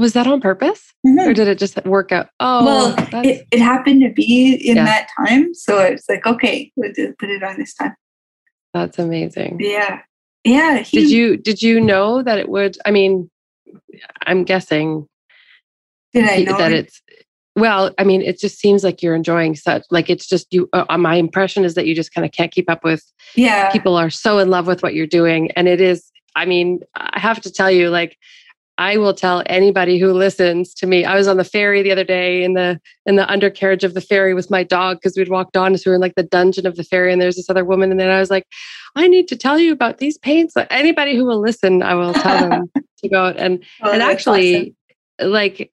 [0.00, 0.92] Was that on purpose?
[1.06, 1.26] Mhm.
[1.26, 2.28] Or did it just work out?
[2.40, 4.84] Oh, well, it, it happened to be in Yeah.
[4.84, 5.54] that time.
[5.54, 7.94] So I was like, okay, we'll put it on this time.
[8.74, 9.58] that's amazing.
[9.60, 10.00] Yeah.
[10.44, 10.78] Yeah.
[10.78, 12.76] He, Did you did you know that it would?
[12.84, 13.30] I mean,
[14.26, 15.06] I'm guessing
[16.12, 17.02] did I know that it's
[17.56, 20.96] well i mean it just seems like you're enjoying such like it's just you uh,
[20.98, 23.02] my impression is that you just kind of can't keep up with
[23.34, 23.70] Yeah.
[23.70, 27.18] people are so in love with what you're doing and it is i mean i
[27.18, 28.16] have to tell you like
[28.78, 31.04] i will tell anybody who listens to me.
[31.04, 34.00] I was on the ferry the other day in the in the undercarriage of the
[34.00, 36.66] ferry with my dog because we'd walked on so we were in like the dungeon
[36.66, 38.46] of the ferry and there's this other woman and then i was like
[38.94, 40.56] i need to tell you about these paints.
[40.56, 44.02] Like, anybody who will listen i will tell them to go out and Oh, and
[44.02, 44.74] actually
[45.20, 45.70] like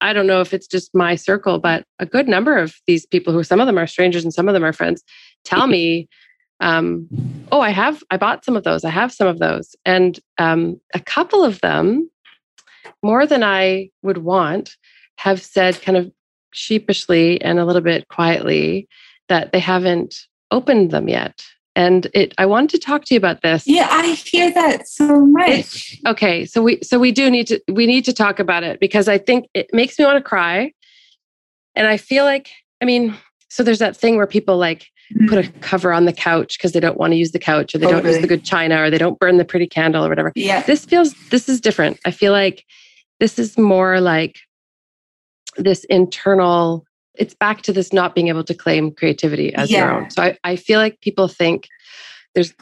[0.00, 3.32] i don't know if it's just my circle but a good number of these people
[3.32, 5.02] who some of them are strangers and some of them are friends
[5.44, 6.08] tell me
[6.60, 7.06] um,
[7.52, 9.76] oh i have i bought some of those i have some of those.
[9.84, 12.08] And um, a couple of them
[13.02, 14.76] more than i would want
[15.18, 16.10] have said kind of
[16.52, 18.88] sheepishly and a little bit quietly
[19.28, 21.44] that they haven't opened them yet.
[21.74, 23.66] And it i want to talk to you about this.
[23.66, 25.98] Yeah, I hear that so much.
[26.06, 29.08] okay so we so we do need to we need to talk about it because
[29.08, 30.72] i think it makes me want to cry.
[31.74, 33.14] And i feel like i mean
[33.48, 35.28] so there's that thing where people like mm-hmm.
[35.28, 37.78] put a cover on the couch because they don't want to use the couch or
[37.78, 40.08] they oh, don't use the good china or they don't burn the pretty candle or
[40.08, 40.32] whatever.
[40.34, 40.62] Yeah.
[40.62, 41.98] this feels this is different.
[42.04, 42.64] I feel like
[43.20, 44.38] this is more like
[45.56, 50.10] this internal it's back to this not being able to claim creativity as your own.
[50.10, 51.66] So I, I feel like people think
[52.34, 52.52] there's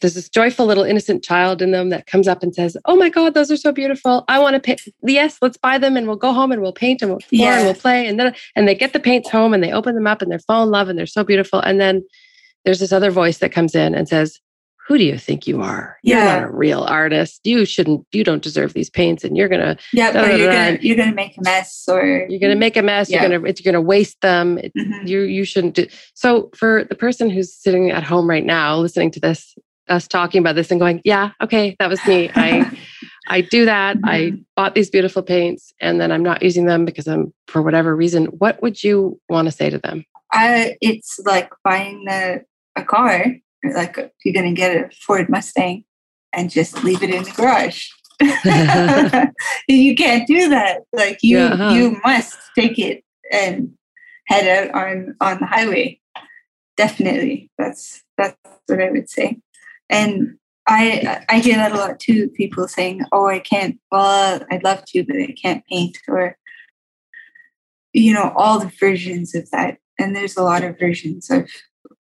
[0.00, 3.08] there's this joyful little innocent child in them that comes up and says oh my
[3.08, 6.16] god those are so beautiful i want to paint yes let's buy them and we'll
[6.16, 7.56] go home and we'll paint and we'll explore Yeah.
[7.58, 10.06] and we'll play and then and they get the paints home and they open them
[10.06, 12.04] up and they fall in love and they're so beautiful and then
[12.64, 14.40] there's this other voice that comes in and says,
[14.88, 15.98] who do you think you are?
[16.02, 17.40] You're not a real artist.
[17.44, 20.78] You shouldn't, you don't deserve these paints and you're gonna Yeah, Da, you're da, gonna
[20.78, 20.82] da.
[20.82, 23.20] you're gonna make a mess, or you're gonna make a mess, Yeah.
[23.22, 24.58] you're gonna it's, you're gonna waste them.
[24.58, 25.08] It- Mhm.
[25.08, 29.10] you you shouldn't do so for the person who's sitting at home right now listening
[29.12, 29.56] to this,
[29.88, 32.30] us talking about this and going, Yeah, okay, that was me.
[32.34, 32.70] I
[33.28, 33.96] I do that.
[34.04, 37.94] I bought these beautiful paints and then I'm not using them because I'm for whatever
[37.96, 38.26] reason.
[38.26, 40.04] What would you want to say to them?
[40.32, 42.44] I, it's like buying the,
[42.76, 43.24] a car,
[43.74, 45.84] like you're going to get a Ford Mustang
[46.32, 47.88] and just leave it in the garage.
[49.68, 50.82] you can't do that.
[50.92, 51.74] Like you, Yeah, uh-huh.
[51.74, 53.72] you must take it and
[54.28, 56.00] head out on on the highway.
[56.76, 59.38] Definitely, that's that's what I would say.
[59.88, 62.28] And I I hear that a lot too.
[62.30, 63.78] People saying, "Oh, I can't.
[63.92, 66.36] Well, I'd love to, but I can't paint," or
[67.92, 69.78] you know, all the versions of that.
[69.98, 71.48] And there's a lot of versions of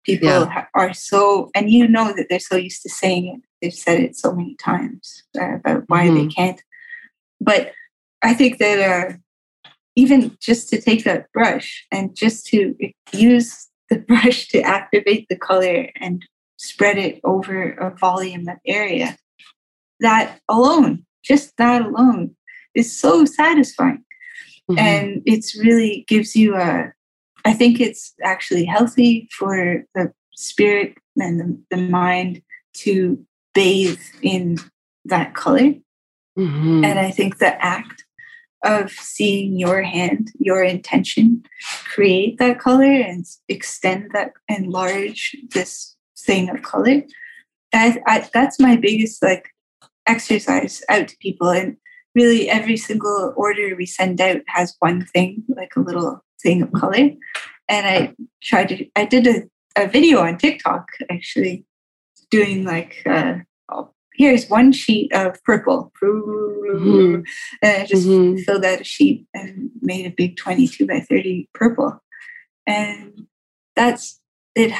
[0.04, 0.66] people Yeah.
[0.74, 3.42] are so, and you know that they're so used to saying it.
[3.62, 6.62] They've said it so many times uh, about why they can't.
[7.40, 7.72] But
[8.22, 9.14] I think that uh,
[9.96, 12.76] even just to take that brush and just to
[13.14, 16.26] use the brush to activate the color and
[16.58, 19.18] spread it over a volume of area,
[20.00, 22.36] that alone, just that alone,
[22.74, 24.04] is so satisfying
[24.70, 24.80] Mhm.
[24.80, 26.92] and it's really gives you a
[27.46, 32.42] i think it's actually healthy for the spirit and the, the mind
[32.74, 34.58] to bathe in
[35.06, 35.74] that color
[36.38, 36.84] Mhm.
[36.84, 38.06] and i think the act
[38.64, 41.44] of seeing your hand your intention
[41.86, 45.95] create that color and extend that enlarge this
[46.26, 47.04] thing of color
[47.74, 49.50] I, I, that's my biggest like
[50.08, 51.78] exercise out to people and
[52.14, 56.72] really every single order we send out has one thing like a little thing of
[56.72, 57.10] color
[57.68, 59.44] and i tried to i did a,
[59.84, 61.66] a video on tiktok actually
[62.32, 63.36] doing like uh,
[63.72, 67.24] oh, here's one sheet of purple Mhm.
[67.62, 68.44] and i just Mhm.
[68.46, 72.02] filled out a sheet and made a big 22 by 30 purple
[72.68, 73.28] and
[73.76, 74.20] that's
[74.56, 74.72] it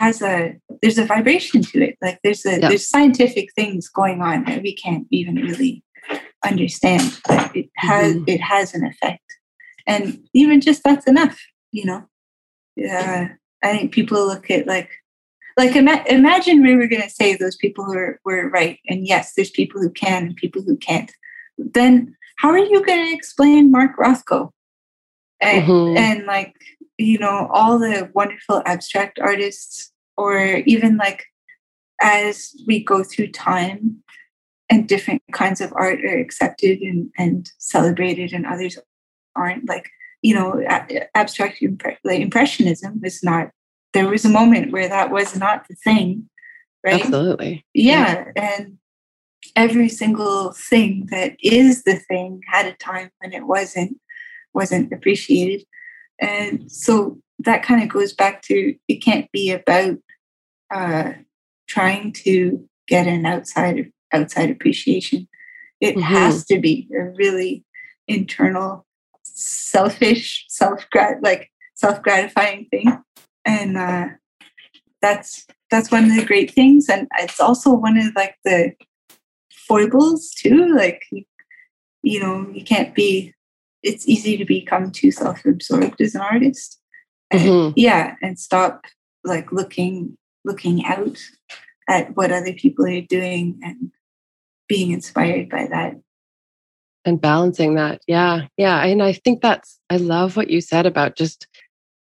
[0.00, 1.96] has a there's a vibration to it.
[2.02, 2.68] Like there's a Yeah.
[2.68, 5.82] there's scientific things going on that we can't even really
[6.44, 8.28] understand but it has Mhm.
[8.28, 9.22] it has an effect.
[9.86, 11.38] And even just that's enough
[11.72, 12.04] you know?
[12.76, 13.28] Yeah
[13.64, 14.90] i think people look at like
[15.56, 19.32] like ima- imagine we were going to say those people were were right and yes
[19.34, 21.10] there's people who can and people who can't.
[21.58, 24.50] Then how are you going to explain mark rothko
[25.40, 25.96] and, Mhm.
[25.98, 26.54] and like
[26.98, 31.24] you know all the wonderful abstract artists or even like
[32.00, 34.02] as we go through time
[34.70, 38.78] and different kinds of art are accepted and, and celebrated and others
[39.36, 39.90] aren't like
[40.22, 40.62] you know
[41.14, 43.50] abstract impre- like impressionism is not
[43.92, 46.28] there was a moment where that was not the thing
[46.84, 47.64] right Absolutely.
[47.74, 48.78] yeah and
[49.56, 53.98] every single thing that is the thing had a time when it wasn't
[54.54, 55.66] wasn't appreciated.
[56.20, 59.96] And so that kind of goes back to it can't be about
[60.74, 61.12] uh
[61.68, 65.28] trying to get an outside outside appreciation.
[65.80, 66.02] It Mhm.
[66.02, 67.64] has to be a really
[68.06, 68.86] internal
[69.24, 70.86] selfish self
[71.20, 72.86] like self gratifying thing.
[73.44, 74.08] And uh
[75.02, 76.88] that's that's one of the great things.
[76.88, 78.72] And it's also one of like the
[79.50, 80.74] foibles too.
[80.74, 81.02] Like
[82.02, 83.34] you know you can't be
[83.84, 86.80] it's easy to become too self-absorbed as an artist
[87.30, 87.72] And- Mhm.
[87.76, 88.84] yeah and stop
[89.24, 91.18] like looking looking out
[91.88, 93.90] at what other people are doing and
[94.68, 95.94] being inspired by that.
[97.04, 98.00] And balancing that.
[98.08, 101.46] Yeah yeah and i think that's i love what you said about just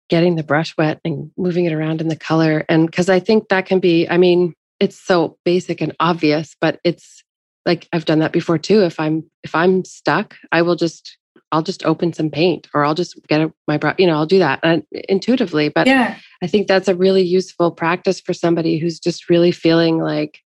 [0.10, 3.48] getting the brush wet and moving it around in the color and because i think
[3.50, 7.24] that can be i mean it's so basic and obvious but it's
[7.66, 8.82] like i've done that before too.
[8.84, 11.18] If i'm if i'm stuck i will just
[11.54, 14.26] i'll just open some paint or i'll just get a, my brush you know i'll
[14.26, 18.78] do that and intuitively but yeah I think that's a really useful practice for somebody
[18.78, 20.42] who's just really feeling like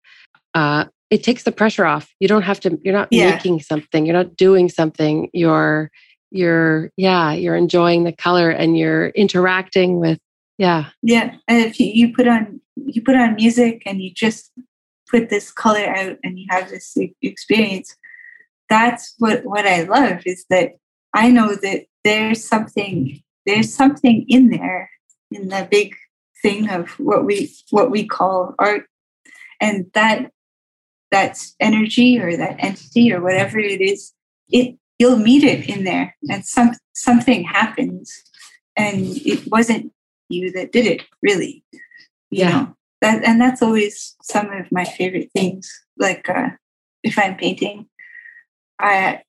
[0.52, 2.12] uh, it takes the pressure off.
[2.20, 2.78] You don't have to.
[2.84, 3.30] You're not Yeah.
[3.30, 4.04] making something.
[4.04, 5.30] You're not doing something.
[5.32, 5.90] You're
[6.30, 7.32] you're yeah.
[7.32, 10.18] You're enjoying the color and you're interacting with
[10.58, 10.90] yeah.
[11.02, 14.52] yeah and if you, you put on you put on music and you just
[15.10, 17.94] put this color out and you have this experience
[18.70, 20.70] that's what what i love is that
[21.16, 24.90] i know that there's something there's something in there
[25.30, 25.94] in the big
[26.42, 28.84] thing of what we what we call art
[29.60, 30.30] and that
[31.10, 34.12] that's energy or that entity or whatever it is
[34.50, 38.12] it you'll meet it in there and some something happens
[38.76, 39.92] and it wasn't
[40.28, 41.64] you that did it really
[42.30, 42.50] you Yeah.
[42.50, 45.70] know that and that's always some of my favorite things.
[45.98, 46.50] Like uh,
[47.02, 47.88] if I'm painting,
[48.80, 49.22] I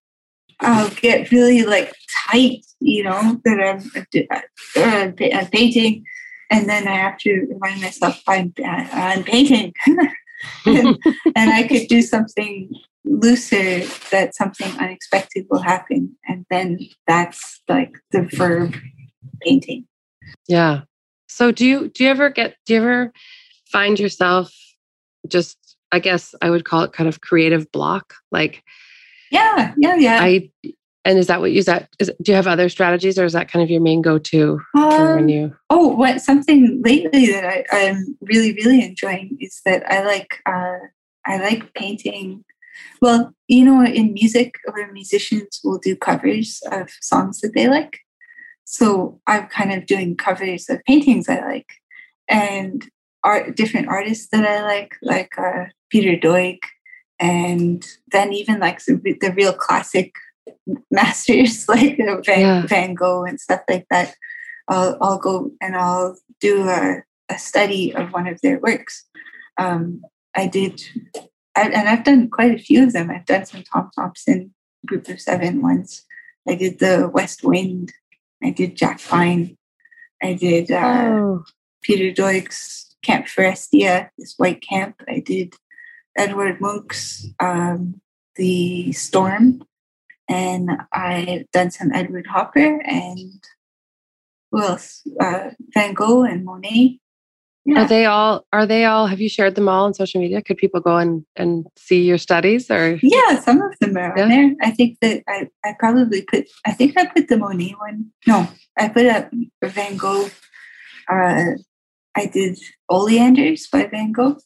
[0.60, 1.93] I'll get really like
[2.30, 4.36] tight, you know, that I'm, uh,
[4.76, 6.03] I'm uh, uh, uh, painting,
[6.49, 9.74] and then I have to remind myself I'm I'm painting,
[10.66, 10.97] and,
[11.36, 12.70] and I could do something
[13.05, 18.76] looser that something unexpected will happen, and then that's like the verb
[19.41, 19.86] painting.
[20.47, 20.82] Yeah.
[21.28, 23.14] So do you do you ever get do you ever
[23.72, 24.53] find yourself
[25.28, 28.64] just I guess I would call it kind of creative block like
[29.32, 30.19] yeah yeah yeah.
[30.21, 30.49] I
[31.05, 33.49] and is that what you that is do you have other strategies or is that
[33.49, 38.17] kind of your main go-to um, when you oh what something lately that I, I'm
[38.21, 40.78] really really enjoying is that I like uh
[41.25, 42.43] I like painting.
[43.01, 47.99] Well you know in music where musicians will do covers of songs that they like.
[48.69, 51.69] So I'm kind of doing covers of paintings I like.
[52.28, 52.86] And
[53.23, 56.59] art different artists that I like, like uh, Peter Doig,
[57.20, 60.13] and then even like the, the real classic
[60.91, 62.68] masters like uh, Van, yeah.
[62.68, 64.15] Van Gogh and stuff like that.
[64.68, 69.05] I'll, I'll go and I'll do a, a study of one of their works.
[69.57, 70.01] Um,
[70.36, 70.84] I did,
[71.55, 73.09] I, and I've done quite a few of them.
[73.09, 74.53] I've done some Tom Thomson
[74.86, 76.05] group of seven once.
[76.47, 77.93] I did the West Wind.
[78.43, 79.57] I did Jack Pine.
[80.22, 81.43] I did uh, oh.
[81.82, 85.01] Peter Doig's Camp Forestia, this white camp.
[85.07, 85.55] I did
[86.18, 88.01] Edward Munch's um,
[88.36, 89.63] The Storm,
[90.28, 93.43] and I've done some Edward Hopper and
[94.51, 95.05] who else?
[95.20, 96.99] Uh, Van Gogh and Monet.
[97.65, 97.82] Yeah.
[97.82, 98.45] Are they all?
[98.53, 99.07] Are they all?
[99.07, 100.41] Have you shared them all on social media?
[100.41, 102.72] Could people go and and see your studies?
[102.72, 104.24] Or yeah, some of them are yeah.
[104.24, 104.55] on there.
[104.61, 106.47] I think that I I probably put.
[106.65, 108.11] I think I put the Monet one.
[108.26, 108.47] No,
[108.78, 109.30] I put a
[109.63, 110.30] Van Gogh
[111.09, 111.51] uh,
[112.15, 112.59] I did
[112.89, 114.38] Oleanders by Van Gogh.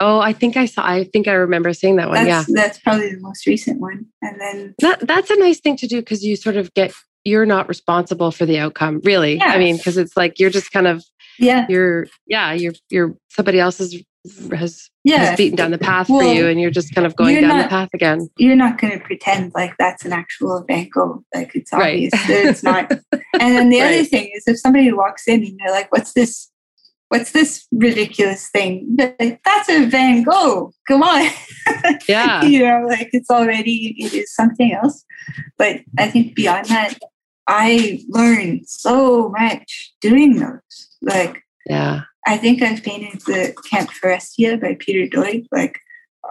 [0.00, 0.86] Oh, I think I saw.
[0.86, 2.24] I think I remember seeing that one.
[2.24, 4.06] That's, yeah, that's probably the most recent one.
[4.22, 6.92] And then that that's a nice thing to do because you sort of get
[7.24, 9.36] you're not responsible for the outcome, really.
[9.36, 9.46] Yeah.
[9.46, 11.04] I mean, because it's like you're just kind of
[11.38, 14.02] yeah you're yeah you're you're somebody else's
[14.52, 15.18] has yeah.
[15.18, 17.48] has beaten down the path well, for you, and you're just kind of going down
[17.48, 18.28] not, the path again.
[18.36, 21.24] You're not going to pretend like that's an actual Van Gogh.
[21.34, 22.26] Like it's obvious right.
[22.28, 22.90] that it's not.
[23.12, 23.94] and then the right.
[23.94, 26.50] other thing is, if somebody walks in and they're like, "What's this?"
[27.08, 28.96] What's this ridiculous thing?
[28.96, 30.72] That's a Van Gogh.
[30.86, 31.28] Come on.
[32.08, 32.44] Yeah.
[32.44, 35.04] you know, like it's already, it is something else.
[35.58, 36.94] But I think beyond that,
[37.46, 40.96] I learned so much doing those.
[41.02, 42.02] Like, yeah.
[42.26, 45.78] I think I've painted the Camp Forestia by Peter Doig like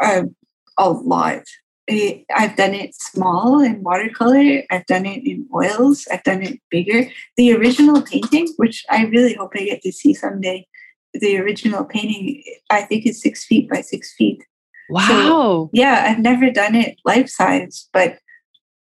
[0.02, 1.44] a lot.
[1.90, 4.64] Eh, I've done it small in watercolor.
[4.70, 6.08] I've done it in oils.
[6.12, 7.10] I've done it bigger.
[7.38, 10.68] The original painting, which I really hope I get to see someday,
[11.14, 14.44] the original painting, I think is six feet by six feet.
[14.90, 15.08] Wow.
[15.08, 18.20] So, yeah, I've never done it life size, but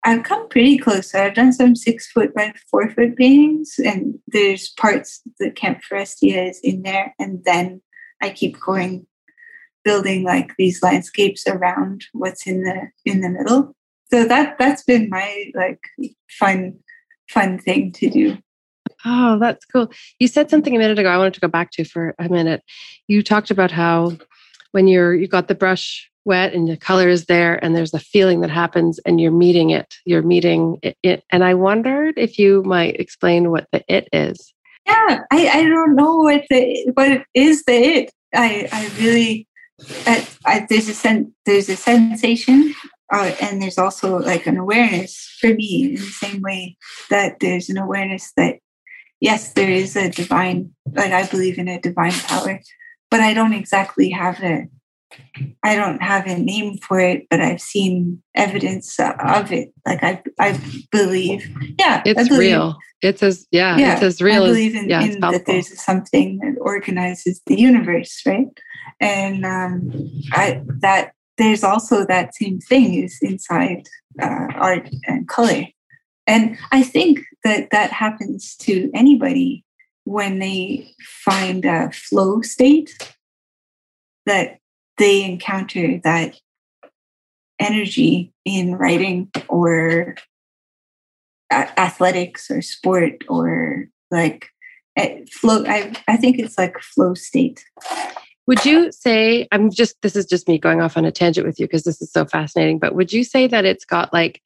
[0.05, 1.13] I've come pretty close.
[1.15, 6.49] I've done some six foot by four foot paintings, and there's parts that Camp Forestia
[6.49, 7.81] is in there, and then
[8.21, 9.07] I keep going
[9.83, 13.75] building like these landscapes around what's in the in the middle.
[14.11, 15.79] So that that's been my like
[16.29, 16.79] fun
[17.29, 18.37] fun thing to do.
[19.05, 19.91] Oh that's cool.
[20.19, 22.63] You said something a minute ago i wanted to go back to for a minute.
[23.07, 24.17] You talked about how
[24.71, 27.99] when you're you got the brush wet and the color is there and there's a
[27.99, 31.23] feeling that happens and you're meeting it you're meeting it, it.
[31.31, 34.53] and i wondered if you might explain what the it is.
[34.85, 38.11] Yeah i, I don't know what the what is the it.
[38.33, 39.47] I i really
[40.45, 42.73] I, there's a sen- there's a sensation
[43.11, 46.77] uh, and there's also like an awareness for me in the same way
[47.09, 48.57] that there's an awareness that
[49.19, 52.59] yes there is a divine like i believe in a divine power
[53.09, 54.67] but i don't exactly have a
[55.63, 59.71] i don't have a name for it but i've seen evidence of it.
[59.85, 60.59] Like i i
[60.91, 62.77] believe yeah it's believe, real.
[63.01, 66.39] It's as yeah, yeah it's as real I believe in, yeah, in that there's something
[66.39, 68.47] that organizes the universe right
[69.03, 69.91] and um,
[70.31, 73.87] I, that there's also that same thing is inside
[74.21, 75.65] uh, art and color.
[76.25, 79.65] And i think that that happens to anybody
[80.05, 83.13] when they find a flow state
[84.25, 84.59] that
[84.97, 86.39] they encounter that
[87.59, 90.15] energy in writing or
[91.51, 94.47] athletics or sport or like
[95.29, 97.65] flow I, I think it's like flow state
[98.47, 101.59] would you say, I'm just, this is just me going off on a tangent with
[101.59, 104.41] you because this is so fascinating, but would you say that it's got like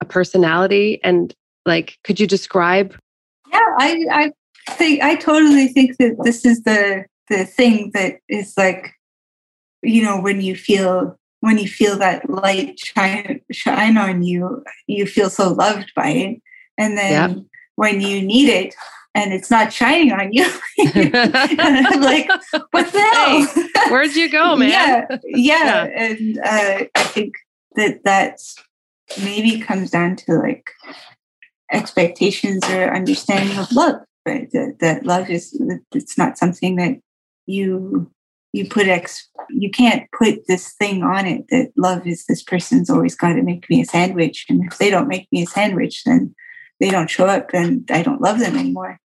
[0.00, 1.34] a personality and
[1.64, 2.96] like, could you describe?
[3.52, 4.32] Yeah, I, I
[4.72, 8.92] think, I totally think that this is the, the thing that is like
[9.82, 15.06] you know when you feel when you feel that light shine shine on you you
[15.06, 16.42] feel so loved by it
[16.78, 17.44] and then yep.
[17.76, 18.74] when you need it
[19.16, 20.44] and it's not shining on you.
[20.78, 22.28] Like
[22.70, 23.46] what the hell?
[23.46, 24.68] hey, where'd you go man?
[24.70, 25.84] Yeah yeah, yeah.
[25.84, 27.34] and uh, i think
[27.74, 28.56] that that's
[29.22, 30.70] maybe comes down to like
[31.72, 33.96] expectations or understanding of love
[34.26, 34.50] right?
[34.52, 35.58] That, that love is
[35.92, 36.98] it's not something that
[37.46, 38.10] you
[38.52, 42.90] you put ex you can't put this thing on it that love is this person's
[42.90, 46.02] always got to make me a sandwich and if they don't make me a sandwich
[46.04, 46.34] then
[46.80, 48.98] they don't show up and i don't love them anymore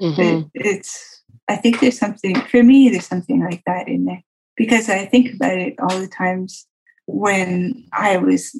[0.00, 0.48] mm-hmm.
[0.54, 4.22] but it's i think there's something for me there's something like that in there
[4.56, 6.66] because i think about it all the times
[7.06, 8.58] when i was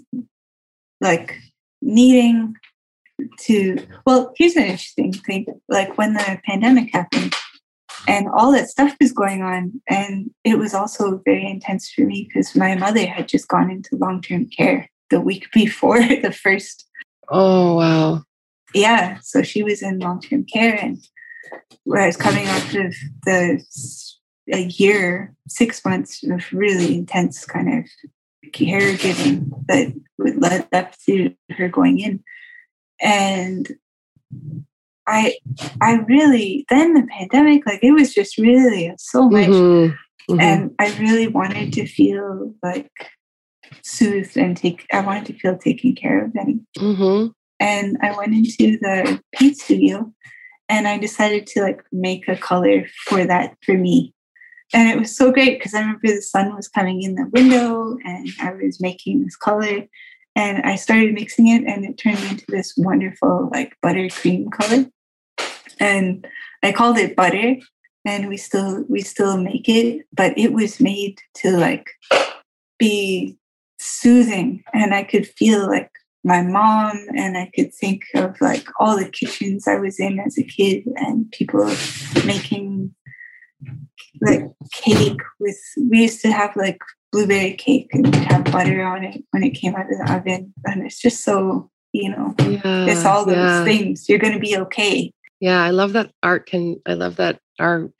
[1.00, 1.36] like
[1.80, 2.54] needing
[3.38, 7.34] to well here's an interesting thing like when the pandemic happened
[8.06, 12.28] and all that stuff was going on and it was also very intense for me
[12.28, 16.86] because my mother had just gone into long-term care the week before the first
[17.28, 18.22] oh wow
[18.74, 20.98] yeah so she was in long-term care and
[21.84, 22.94] was coming off of
[23.24, 23.64] the
[24.52, 27.84] a year six months of really intense kind of
[28.50, 32.22] caregiving that would led up to her going in
[33.00, 33.68] and
[35.06, 35.36] I
[35.80, 39.94] I really then the pandemic like it was just really so much mm-hmm.
[40.32, 40.40] Mm-hmm.
[40.40, 42.90] and I really wanted to feel like
[43.82, 47.28] soothed and take I wanted to feel taken care of and mm-hmm.
[47.60, 50.12] and I went into the paint studio
[50.68, 54.14] and I decided to like make a color for that for me.
[54.74, 57.96] And it was so great because I remember the sun was coming in the window
[58.04, 59.86] and I was making this color
[60.36, 64.86] and I started mixing it and it turned into this wonderful like buttercream color.
[65.80, 66.26] And
[66.62, 67.56] I called it butter
[68.04, 71.90] and we still we still make it but it was made to like
[72.78, 73.36] be
[73.78, 75.90] soothing and I could feel like
[76.24, 80.36] my mom and I could think of like all the kitchens I was in as
[80.36, 81.64] a kid and people
[82.24, 82.94] making
[84.20, 84.42] like
[84.72, 85.58] cake with
[85.90, 86.80] we used to have like
[87.12, 90.52] blueberry cake and we have butter on it when it came out of the oven
[90.64, 93.64] and it's just so you know yeah, it's all those yeah.
[93.64, 97.40] things you're going to be okay yeah, I love that art can, I love that
[97.58, 97.90] our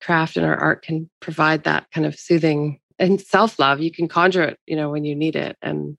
[0.00, 3.80] craft and our art can provide that kind of soothing and self love.
[3.80, 5.96] You can conjure it, you know, when you need it and,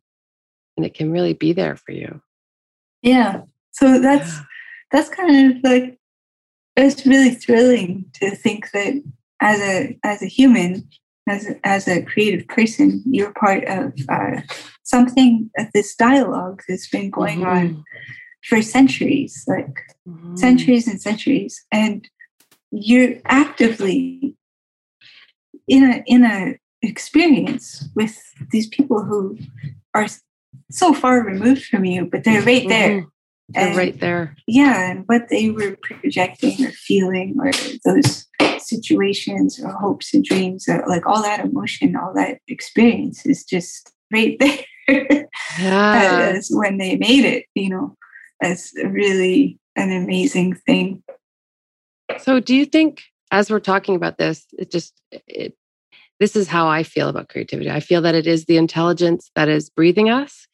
[0.76, 2.22] and it can really be there for you.
[3.02, 3.42] Yeah.
[3.72, 4.40] So that's,
[4.92, 6.00] that's kind of like,
[6.76, 9.02] it's really thrilling to think that
[9.42, 10.88] as a, as a human,
[11.28, 14.42] as a, as a creative person, you're part of uh,
[14.84, 17.78] something, of this dialogue that's been going mm-hmm.
[17.78, 17.84] on
[18.44, 20.36] for centuries, like mm-hmm.
[20.36, 21.66] centuries and centuries.
[21.72, 22.08] And
[22.72, 24.36] you're actively
[25.68, 28.22] in a in a experience with
[28.52, 29.38] these people who
[29.94, 30.08] are
[30.72, 32.90] so far removed from you, but they're right there.
[33.02, 33.10] Mm-hmm.
[33.50, 34.36] They're and, right there.
[34.48, 37.52] Yeah, and what they were projecting or feeling, or
[37.86, 38.26] those
[38.60, 43.92] situations or hopes and dreams, or like all that emotion, all that experience is just
[44.12, 44.38] right
[44.88, 45.28] there.
[45.60, 46.32] Yeah.
[46.36, 47.96] As when they made it, you know
[48.42, 51.04] as really an amazing thing.
[52.20, 55.58] So, do you think, as we're talking about this, it just, it,
[56.20, 57.70] this is how I feel about creativity.
[57.70, 60.48] I feel that it is the intelligence that is breathing us.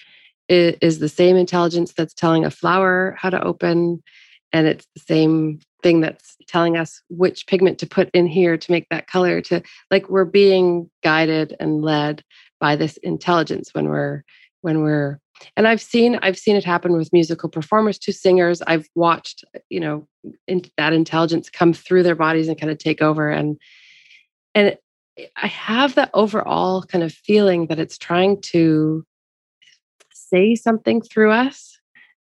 [0.47, 4.03] It is the same intelligence that's telling a flower how to open,
[4.51, 8.71] and it's the same thing that's telling us which pigment to put in here to
[8.71, 9.41] make that color.
[9.41, 12.23] To like we're being guided and led
[12.59, 14.23] by this intelligence when we're
[14.61, 15.19] when we're
[15.57, 19.79] and i've seen i've seen it happen with musical performers to singers i've watched you
[19.79, 20.07] know
[20.47, 23.57] in, that intelligence come through their bodies and kind of take over and
[24.53, 24.77] and
[25.37, 29.05] i have that overall kind of feeling that it's trying to
[30.13, 31.79] say something through us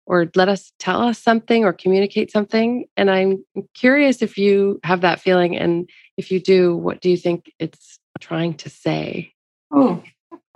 [0.05, 5.01] or let us tell us something or communicate something and i'm curious if you have
[5.01, 9.31] that feeling and if you do what do you think it's trying to say
[9.73, 10.01] oh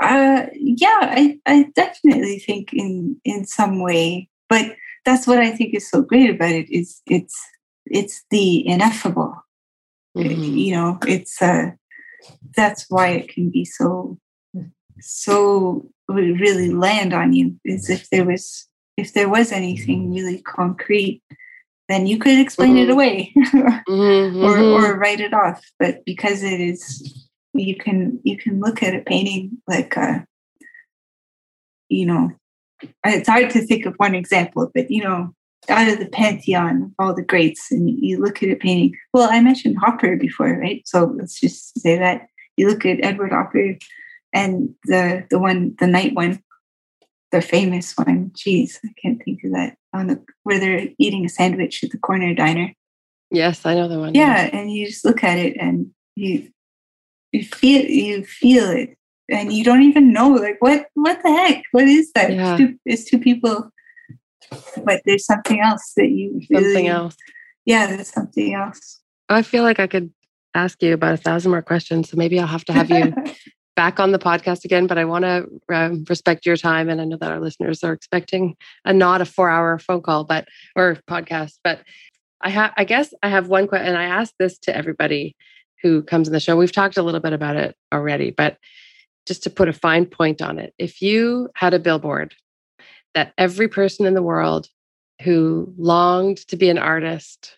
[0.01, 4.75] uh, yeah, I, I definitely think in in some way, but
[5.05, 7.39] that's what I think is so great about it is it's
[7.85, 9.35] it's the ineffable.
[10.17, 10.57] Mm-hmm.
[10.57, 11.71] You know, it's uh,
[12.55, 14.17] that's why it can be so
[14.99, 17.59] so really land on you.
[17.65, 18.67] Is if there was
[18.97, 21.23] if there was anything really concrete,
[21.89, 22.89] then you could explain mm-hmm.
[22.89, 24.43] it away mm-hmm.
[24.43, 25.63] or or write it off.
[25.79, 30.19] But because it is you can you can look at a painting like uh,
[31.89, 32.31] you know
[33.05, 35.33] it's hard to think of one example but you know
[35.69, 38.95] out of the pantheon of all the greats and you look at a painting.
[39.13, 40.81] Well, I mentioned Hopper before, right?
[40.87, 43.77] So let's just say that you look at Edward Hopper
[44.33, 46.41] and the the one the night one,
[47.31, 48.31] the famous one.
[48.35, 51.97] Geez, I can't think of that on the where they're eating a sandwich at the
[51.97, 52.73] corner diner.
[53.29, 54.13] Yes, I know the one.
[54.15, 56.49] Yeah, and you just look at it and you
[57.31, 58.97] you feel you feel it
[59.29, 62.51] and you don't even know like what what the heck what is that Yeah.
[62.51, 63.71] it's, two, it's two people
[64.85, 67.15] but there's something else that you Something else.
[67.65, 70.11] yeah there's something else I feel like I could
[70.53, 72.09] ask you about a thousand more questions.
[72.09, 73.13] So maybe I'll have to have you
[73.75, 74.87] back on the podcast again.
[74.87, 77.93] But I want to um, respect your time, and I know that our listeners are
[77.93, 81.53] expecting a not a four-hour phone call, but or podcast.
[81.63, 81.79] But
[82.41, 85.35] I have, I guess, I have one question, and I ask this to everybody
[85.81, 86.55] who comes in the show.
[86.57, 88.57] We've talked a little bit about it already, but
[89.27, 92.35] just to put a fine point on it, if you had a billboard
[93.15, 94.67] that every person in the world
[95.21, 97.55] who longed to be an artist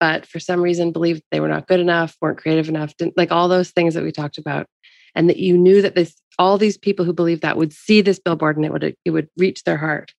[0.00, 3.32] but for some reason believed they were not good enough, weren't creative enough, didn't like
[3.32, 4.66] all those things that we talked about.
[5.14, 8.18] And that you knew that this all these people who believed that would see this
[8.18, 10.12] billboard and it would it would reach their heart.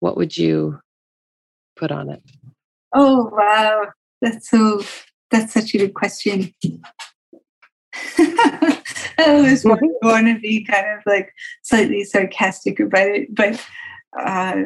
[0.00, 0.78] What would you
[1.76, 2.22] put on it?
[2.94, 3.86] oh wow
[4.22, 4.82] that's so
[5.30, 6.52] that's such a good question
[8.18, 8.82] I
[9.28, 13.64] always want, want to be kind of like slightly sarcastic about it, but
[14.18, 14.64] uh,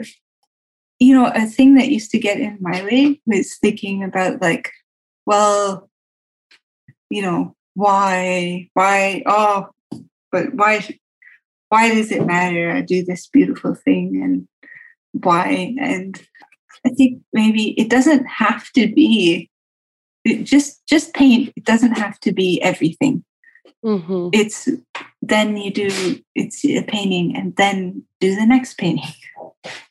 [0.98, 4.70] you know, a thing that used to get in my way was thinking about like,
[5.26, 5.88] well,
[7.08, 9.68] you know, why, why, oh,
[10.30, 10.86] but why,
[11.68, 12.70] why does it matter?
[12.70, 14.48] I do this beautiful thing, and
[15.24, 15.74] why?
[15.80, 16.20] And
[16.84, 19.50] I think maybe it doesn't have to be
[20.24, 21.52] it just just paint.
[21.56, 23.24] It doesn't have to be everything
[23.84, 24.28] Mm-hmm.
[24.34, 24.68] it's
[25.22, 29.12] then you do it's a painting and then do the next painting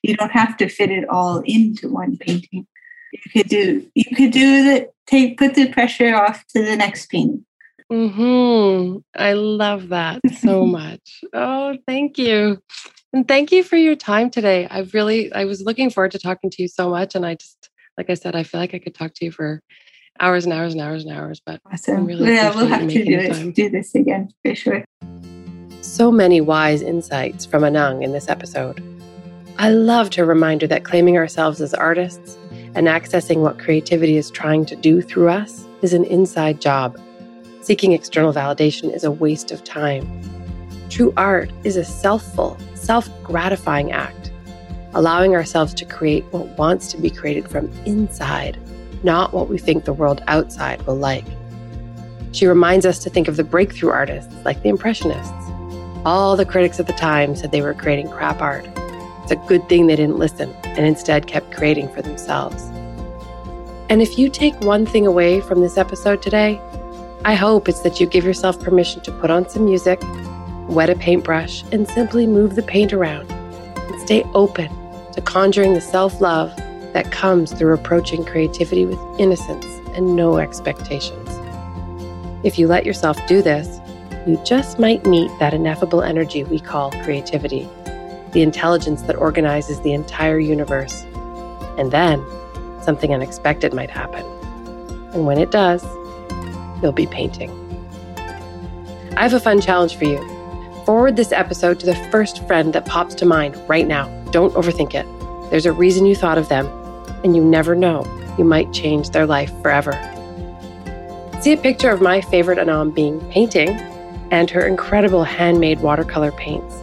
[0.03, 2.67] you don't have to fit it all into one painting
[3.11, 7.09] you could do you could do the take put the pressure off to the next
[7.09, 7.43] painting
[7.91, 8.99] Mm-hmm.
[9.15, 11.21] I love that so much.
[11.33, 12.61] Oh, thank you.
[13.13, 14.67] And thank you for your time today.
[14.69, 17.15] I really I was looking forward to talking to you so much.
[17.15, 19.61] And I just like I said, I feel like I could talk to you for
[20.19, 21.41] hours and hours and hours and hours.
[21.45, 24.83] But awesome really yeah we'll have to do making it do this again for sure
[25.81, 28.83] So many wise insights from Anang in this episode.
[29.57, 32.37] I loved her reminder that claiming ourselves as artists
[32.75, 36.97] and accessing what creativity is trying to do through us is an inside job.
[37.61, 40.05] Seeking external validation is a waste of time.
[40.89, 44.31] True art is a selfful, self gratifying act,
[44.93, 48.57] allowing ourselves to create what wants to be created from inside,
[49.03, 51.25] not what we think the world outside will like.
[52.31, 55.33] She reminds us to think of the breakthrough artists like the Impressionists.
[56.05, 58.65] All the critics at the time said they were creating crap art.
[59.23, 62.63] It's a good thing they didn't listen and instead kept creating for themselves.
[63.89, 66.61] And if you take one thing away from this episode today,
[67.25, 69.99] I hope it's that you give yourself permission to put on some music,
[70.67, 74.69] wet a paintbrush, and simply move the paint around and stay open
[75.13, 76.53] to conjuring the self love
[76.93, 79.65] that comes through approaching creativity with innocence
[79.95, 81.29] and no expectations.
[82.43, 83.79] If you let yourself do this,
[84.25, 87.67] you just might meet that ineffable energy we call creativity,
[88.31, 91.03] the intelligence that organizes the entire universe.
[91.77, 92.23] And then
[92.81, 94.25] something unexpected might happen.
[95.13, 95.83] And when it does,
[96.81, 97.49] you'll be painting.
[99.17, 100.17] I have a fun challenge for you.
[100.85, 104.07] Forward this episode to the first friend that pops to mind right now.
[104.31, 105.05] Don't overthink it.
[105.49, 106.67] There's a reason you thought of them,
[107.23, 108.05] and you never know,
[108.37, 109.93] you might change their life forever.
[111.41, 113.69] See a picture of my favorite Anam being painting
[114.31, 116.75] and her incredible handmade watercolor paints,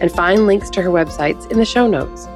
[0.00, 2.26] and find links to her websites in the show notes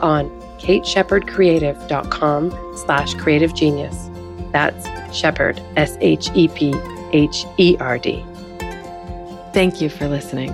[0.00, 4.10] on kateshepherdcreative.com slash creative genius.
[4.52, 4.86] That's
[5.16, 6.74] Shepherd, S H E P
[7.12, 8.24] H E R D.
[9.52, 10.50] Thank you for listening.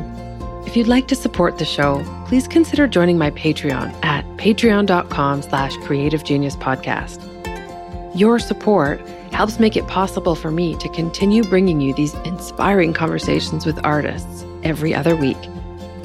[0.66, 5.74] If you'd like to support the show, please consider joining my Patreon at patreon.com slash
[5.78, 7.24] creative genius podcast.
[8.14, 9.00] Your support
[9.32, 14.44] helps make it possible for me to continue bringing you these inspiring conversations with artists
[14.62, 15.38] every other week.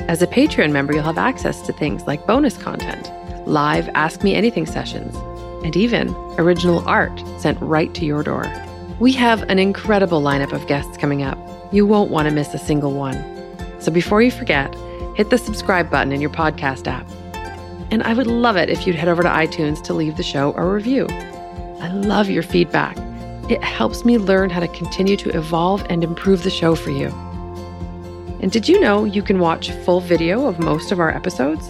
[0.07, 3.11] As a Patreon member, you'll have access to things like bonus content,
[3.45, 5.13] live Ask Me Anything sessions,
[5.65, 8.45] and even original art sent right to your door.
[8.97, 11.37] We have an incredible lineup of guests coming up.
[11.73, 13.21] You won't want to miss a single one.
[13.81, 14.73] So before you forget,
[15.15, 17.07] hit the subscribe button in your podcast app.
[17.91, 20.53] And I would love it if you'd head over to iTunes to leave the show
[20.55, 21.07] a review.
[21.79, 22.97] I love your feedback.
[23.49, 27.07] It helps me learn how to continue to evolve and improve the show for you.
[28.41, 31.67] And did you know you can watch full video of most of our episodes?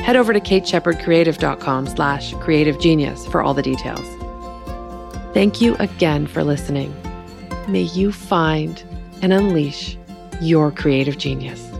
[0.00, 4.06] Head over to kateshepherdcreative.com slash creative genius for all the details.
[5.32, 6.94] Thank you again for listening.
[7.68, 8.82] May you find
[9.22, 9.96] and unleash
[10.40, 11.71] your creative genius.